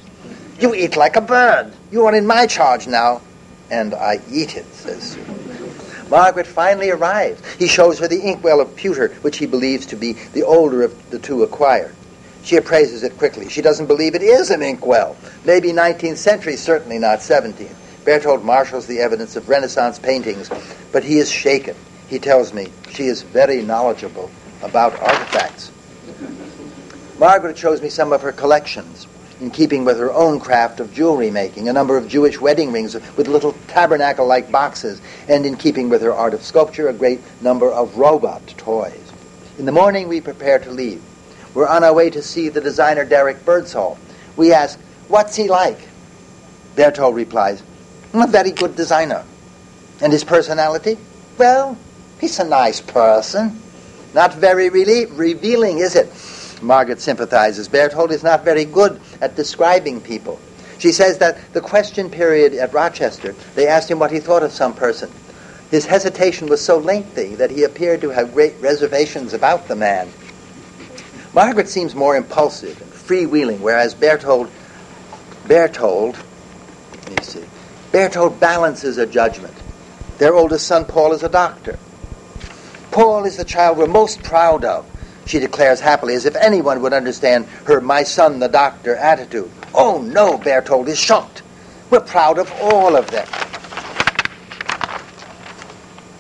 You 0.59 0.75
eat 0.75 0.97
like 0.97 1.15
a 1.15 1.21
bird. 1.21 1.73
You 1.93 2.07
are 2.07 2.15
in 2.15 2.27
my 2.27 2.47
charge 2.47 2.89
now 2.89 3.23
and 3.71 3.95
I 3.95 4.21
eat 4.31 4.57
it, 4.57 4.67
says 4.75 5.13
Sue. 5.13 6.09
Margaret 6.09 6.47
finally 6.47 6.91
arrives. 6.91 7.43
He 7.57 7.67
shows 7.67 7.99
her 7.99 8.09
the 8.09 8.21
inkwell 8.21 8.61
of 8.61 8.75
pewter, 8.77 9.09
which 9.23 9.39
he 9.39 9.47
believes 9.47 9.87
to 9.87 9.97
be 9.97 10.13
the 10.13 10.45
older 10.45 10.83
of 10.83 11.11
the 11.11 11.19
two 11.19 11.43
acquired. 11.43 11.95
She 12.47 12.55
appraises 12.55 13.03
it 13.03 13.19
quickly. 13.19 13.49
She 13.49 13.61
doesn't 13.61 13.87
believe 13.87 14.15
it 14.15 14.23
is 14.23 14.51
an 14.51 14.63
inkwell. 14.63 15.17
Maybe 15.45 15.73
19th 15.73 16.17
century, 16.17 16.55
certainly 16.55 16.97
not 16.97 17.19
17th. 17.19 17.75
Berthold 18.05 18.45
marshals 18.45 18.87
the 18.87 19.01
evidence 19.01 19.35
of 19.35 19.49
Renaissance 19.49 19.99
paintings, 19.99 20.49
but 20.93 21.03
he 21.03 21.19
is 21.19 21.29
shaken. 21.29 21.75
He 22.07 22.21
tells 22.21 22.55
me 22.55 22.69
she 22.91 23.07
is 23.07 23.23
very 23.23 23.63
knowledgeable 23.63 24.31
about 24.63 24.97
artifacts. 25.01 25.73
Margaret 27.19 27.59
shows 27.59 27.83
me 27.83 27.89
some 27.89 28.13
of 28.13 28.23
her 28.23 28.31
collections 28.31 29.09
in 29.41 29.51
keeping 29.51 29.85
with 29.85 29.99
her 29.99 30.13
own 30.13 30.39
craft 30.39 30.79
of 30.79 30.95
jewelry 30.95 31.33
making, 31.33 31.69
a 31.69 31.73
number 31.73 31.97
of 31.97 32.07
Jewish 32.07 32.41
wedding 32.41 32.71
rings 32.71 32.95
with 32.95 33.27
little 33.27 33.55
tabernacle 33.67 34.25
like 34.25 34.53
boxes, 34.53 35.03
and 35.29 35.45
in 35.45 35.57
keeping 35.57 35.89
with 35.89 36.01
her 36.01 36.15
art 36.15 36.33
of 36.33 36.45
sculpture, 36.45 36.89
a 36.89 36.93
great 36.93 37.19
number 37.43 37.73
of 37.73 37.99
robot 37.99 38.47
toys. 38.57 39.13
In 39.59 39.67
the 39.67 39.73
morning, 39.73 40.07
we 40.07 40.21
prepare 40.21 40.61
to 40.61 40.71
leave. 40.71 41.03
We're 41.57 41.67
on 41.67 41.85
our 41.85 41.95
way 41.95 42.11
to 42.11 42.21
see 42.21 42.51
the 42.51 42.61
designer 42.61 43.07
Derek 43.07 43.47
Birdsall. 43.47 43.97
We 44.37 44.53
ask, 44.53 44.79
What's 45.09 45.37
he 45.37 45.49
like? 45.49 45.79
Berthold 46.75 47.17
replies, 47.17 47.63
A 48.13 48.27
very 48.27 48.51
good 48.51 48.77
designer. 48.77 49.25
And 50.03 50.13
his 50.13 50.23
personality? 50.23 50.99
Well, 51.39 51.79
he's 52.21 52.39
a 52.39 52.45
nice 52.45 52.83
person. 52.83 53.59
Not 54.13 54.35
very 54.35 54.69
really 54.69 55.07
revealing, 55.07 55.79
is 55.79 55.97
it? 55.97 56.13
Margaret 56.61 57.01
sympathizes. 57.01 57.69
Berthold 57.69 58.13
is 58.13 58.23
not 58.23 58.45
very 58.45 58.67
good 58.67 59.01
at 59.23 59.35
describing 59.35 60.03
people. 60.03 60.39
She 60.77 60.93
says 60.93 61.17
that 61.19 61.55
the 61.55 61.63
question 61.63 62.11
period 62.11 62.53
at 62.53 62.75
Rochester, 62.75 63.35
they 63.55 63.67
asked 63.67 63.91
him 63.91 63.99
what 63.99 64.13
he 64.13 64.21
thought 64.21 64.43
of 64.43 64.53
some 64.53 64.75
person. 64.75 65.11
His 65.71 65.87
hesitation 65.87 66.49
was 66.49 66.63
so 66.63 66.77
lengthy 66.77 67.35
that 67.37 67.51
he 67.51 67.65
appeared 67.65 68.03
to 68.03 68.11
have 68.11 68.35
great 68.35 68.57
reservations 68.61 69.33
about 69.33 69.69
the 69.69 69.77
man. 69.77 70.11
Margaret 71.37 71.69
seems 71.69 71.95
more 71.95 72.17
impulsive 72.17 72.81
and 72.81 72.91
freewheeling, 72.91 73.61
whereas 73.61 73.95
Berthold, 73.95 74.51
Berthold, 75.47 76.19
let 76.95 77.11
me 77.11 77.25
see, 77.25 77.45
Berthold 77.93 78.41
balances 78.41 78.99
a 78.99 79.07
judgment. 79.07 79.55
Their 80.19 80.35
oldest 80.35 80.67
son, 80.67 80.85
Paul, 80.85 81.13
is 81.13 81.23
a 81.23 81.29
doctor. 81.29 81.79
Paul 82.91 83.25
is 83.25 83.37
the 83.37 83.45
child 83.45 83.79
we're 83.79 83.87
most 83.87 84.25
proud 84.25 84.65
of 84.65 84.85
she 85.27 85.41
declares 85.41 85.81
happily, 85.81 86.15
as 86.15 86.25
if 86.25 86.37
anyone 86.37 86.81
would 86.83 86.93
understand 86.93 87.47
her 87.65 87.81
my 87.81 88.05
son 88.05 88.39
the 88.39 88.49
doctor 88.49 88.95
attitude. 88.95 89.51
Oh 89.75 90.01
no, 90.01 90.39
Berthold 90.39 90.89
is 90.89 90.99
shocked. 90.99 91.43
We're 91.91 92.01
proud 92.01 92.39
of 92.39 92.51
all 92.63 92.97
of 92.97 93.11
them. 93.11 93.27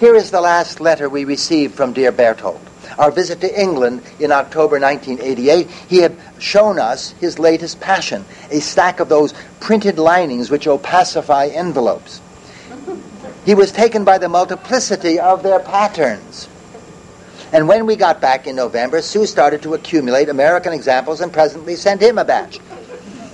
Here 0.00 0.14
is 0.14 0.30
the 0.30 0.40
last 0.40 0.80
letter 0.80 1.08
we 1.08 1.24
received 1.24 1.74
from 1.74 1.92
dear 1.92 2.12
Berthold. 2.12 2.60
Our 2.98 3.10
visit 3.10 3.40
to 3.42 3.60
England 3.60 4.02
in 4.18 4.32
October 4.32 4.80
1988, 4.80 5.68
he 5.88 5.98
had 5.98 6.16
shown 6.38 6.78
us 6.78 7.12
his 7.20 7.38
latest 7.38 7.80
passion, 7.80 8.24
a 8.50 8.60
stack 8.60 9.00
of 9.00 9.08
those 9.08 9.34
printed 9.60 9.98
linings 9.98 10.50
which 10.50 10.66
opacify 10.66 11.54
envelopes. 11.54 12.20
He 13.44 13.54
was 13.54 13.70
taken 13.70 14.04
by 14.04 14.18
the 14.18 14.28
multiplicity 14.28 15.20
of 15.20 15.42
their 15.42 15.60
patterns. 15.60 16.48
And 17.52 17.68
when 17.68 17.86
we 17.86 17.94
got 17.96 18.20
back 18.20 18.46
in 18.46 18.56
November, 18.56 19.00
Sue 19.02 19.26
started 19.26 19.62
to 19.62 19.74
accumulate 19.74 20.28
American 20.28 20.72
examples 20.72 21.20
and 21.20 21.32
presently 21.32 21.76
sent 21.76 22.02
him 22.02 22.18
a 22.18 22.24
batch. 22.24 22.58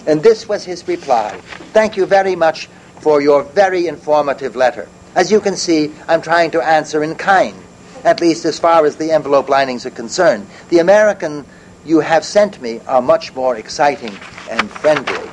And 0.06 0.22
this 0.22 0.48
was 0.48 0.64
his 0.64 0.86
reply 0.86 1.30
Thank 1.72 1.96
you 1.96 2.04
very 2.04 2.36
much 2.36 2.66
for 3.00 3.22
your 3.22 3.42
very 3.42 3.86
informative 3.86 4.54
letter. 4.54 4.88
As 5.14 5.30
you 5.30 5.40
can 5.40 5.56
see, 5.56 5.92
I'm 6.08 6.22
trying 6.22 6.50
to 6.52 6.62
answer 6.62 7.02
in 7.02 7.14
kind, 7.14 7.56
at 8.04 8.20
least 8.20 8.44
as 8.44 8.58
far 8.58 8.84
as 8.86 8.96
the 8.96 9.10
envelope 9.10 9.48
linings 9.48 9.86
are 9.86 9.90
concerned. 9.90 10.46
The 10.68 10.78
American 10.78 11.44
you 11.84 12.00
have 12.00 12.24
sent 12.24 12.60
me 12.62 12.80
are 12.86 13.02
much 13.02 13.34
more 13.34 13.56
exciting 13.56 14.16
and 14.50 14.70
friendly. 14.70 15.28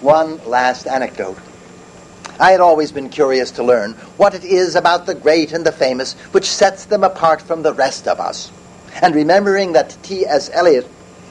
One 0.00 0.38
last 0.46 0.86
anecdote. 0.86 1.38
I 2.38 2.50
had 2.52 2.60
always 2.60 2.90
been 2.90 3.08
curious 3.08 3.50
to 3.52 3.62
learn 3.62 3.92
what 4.16 4.34
it 4.34 4.44
is 4.44 4.74
about 4.74 5.06
the 5.06 5.14
great 5.14 5.52
and 5.52 5.64
the 5.64 5.72
famous 5.72 6.14
which 6.32 6.50
sets 6.50 6.86
them 6.86 7.04
apart 7.04 7.42
from 7.42 7.62
the 7.62 7.74
rest 7.74 8.08
of 8.08 8.20
us. 8.20 8.50
And 9.00 9.14
remembering 9.14 9.72
that 9.72 9.96
T.S. 10.02 10.50
Eliot, 10.52 10.88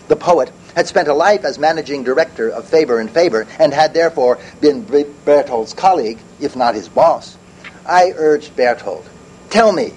the 0.08 0.16
poet, 0.16 0.52
had 0.76 0.88
spent 0.88 1.08
a 1.08 1.14
life 1.14 1.44
as 1.44 1.60
managing 1.60 2.04
director 2.04 2.50
of 2.50 2.66
Faber 2.66 3.00
and 3.00 3.10
Faber 3.10 3.46
and 3.60 3.74
had 3.74 3.94
therefore 3.94 4.40
been 4.62 4.84
Berthold's 4.84 5.74
colleague, 5.74 6.20
if 6.40 6.56
not 6.56 6.76
his 6.76 6.88
boss, 6.88 7.38
I 7.86 8.14
urged 8.16 8.56
Berthold, 8.56 9.06
tell 9.52 9.72
me, 9.72 9.94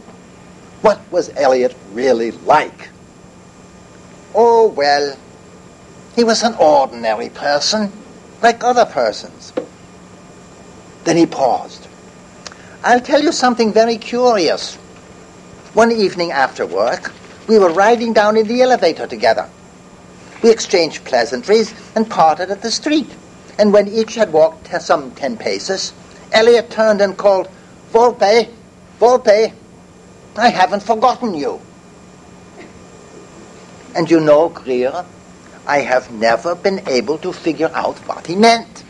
what 0.83 1.01
was 1.11 1.31
Eliot 1.37 1.75
really 1.93 2.33
like? 2.33 2.91
Oh, 4.35 4.69
well, 4.69 5.17
he 6.15 6.25
was 6.25 6.43
an 6.43 6.55
ordinary 6.59 7.31
person, 7.31 7.91
like 8.43 8.63
other 8.63 8.85
persons. 8.85 9.53
Then 11.05 11.17
he 11.17 11.25
paused. 11.27 11.89
I'll 12.83 13.01
tell 13.01 13.23
you 13.23 13.33
something 13.33 13.73
very 13.73 13.97
curious. 13.97 14.77
One 15.73 15.91
evening 15.91 16.33
after 16.33 16.67
work, 16.67 17.13
we 17.49 17.59
were 17.59 17.73
riding 17.73 18.13
down 18.13 18.37
in 18.37 18.47
the 18.47 18.61
elevator 18.61 19.07
together. 19.07 19.49
We 20.43 20.51
exchanged 20.51 21.05
pleasantries 21.05 21.75
and 21.95 22.09
parted 22.09 22.51
at 22.51 22.61
the 22.61 22.71
street. 22.71 23.09
And 23.59 23.73
when 23.73 23.89
each 23.89 24.15
had 24.17 24.33
walked 24.33 24.69
some 24.83 25.13
ten 25.13 25.37
paces, 25.37 25.93
Eliot 26.33 26.71
turned 26.71 27.01
and 27.01 27.17
called, 27.17 27.49
Wolpe, 27.93 28.51
Wolpe, 29.01 29.53
I 30.37 30.49
haven't 30.49 30.83
forgotten 30.83 31.35
you. 31.35 31.61
And 33.95 34.11
you 34.11 34.21
know, 34.21 34.49
Greer, 34.49 35.05
I 35.67 35.79
have 35.81 36.11
never 36.11 36.55
been 36.55 36.87
able 36.89 37.19
to 37.19 37.33
figure 37.33 37.71
out 37.75 37.97
what 38.09 38.27
he 38.27 38.35
meant. 38.35 38.85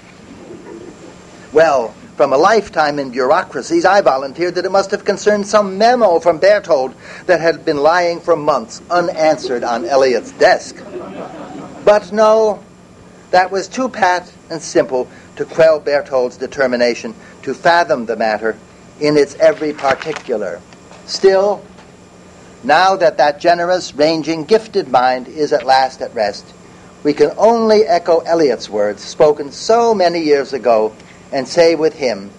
Well, 1.52 1.94
from 2.16 2.32
a 2.32 2.36
lifetime 2.36 2.98
in 2.98 3.10
bureaucracies, 3.10 3.84
I 3.84 4.00
volunteered 4.00 4.54
that 4.54 4.64
it 4.64 4.72
must 4.72 4.90
have 4.92 5.04
concerned 5.04 5.46
some 5.46 5.78
memo 5.78 6.20
from 6.20 6.38
Berthold 6.38 6.94
that 7.26 7.40
had 7.40 7.64
been 7.64 7.78
lying 7.78 8.20
for 8.20 8.36
months 8.36 8.80
unanswered 8.90 9.64
on 9.64 9.84
Eliot's 9.84 10.32
desk. 10.32 10.76
But 11.84 12.12
no, 12.12 12.62
that 13.30 13.50
was 13.50 13.68
too 13.68 13.88
pat 13.88 14.32
and 14.48 14.62
simple 14.62 15.08
to 15.36 15.44
quell 15.44 15.80
Berthold's 15.80 16.36
determination 16.36 17.14
to 17.42 17.52
fathom 17.52 18.06
the 18.06 18.16
matter 18.16 18.56
in 19.00 19.16
its 19.16 19.34
every 19.36 19.72
particular. 19.72 20.60
Still, 21.06 21.64
now 22.62 22.96
that 22.96 23.18
that 23.18 23.40
generous, 23.40 23.94
ranging, 23.94 24.44
gifted 24.44 24.88
mind 24.88 25.28
is 25.28 25.52
at 25.52 25.66
last 25.66 26.00
at 26.00 26.14
rest, 26.14 26.54
we 27.02 27.12
can 27.12 27.32
only 27.36 27.82
echo 27.82 28.20
Eliot's 28.20 28.70
words, 28.70 29.02
spoken 29.02 29.52
so 29.52 29.94
many 29.94 30.20
years 30.20 30.52
ago, 30.54 30.94
and 31.32 31.46
say 31.46 31.74
with 31.74 31.94
him, 31.94 32.30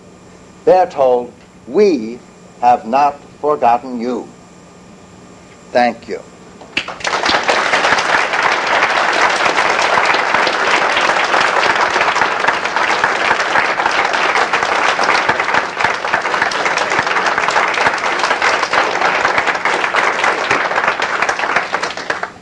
Berthold, 0.66 1.32
we 1.68 2.20
have 2.62 2.88
not 2.88 3.20
forgotten 3.40 4.00
you. 4.00 4.28
Thank 5.72 6.08
you. 6.08 6.22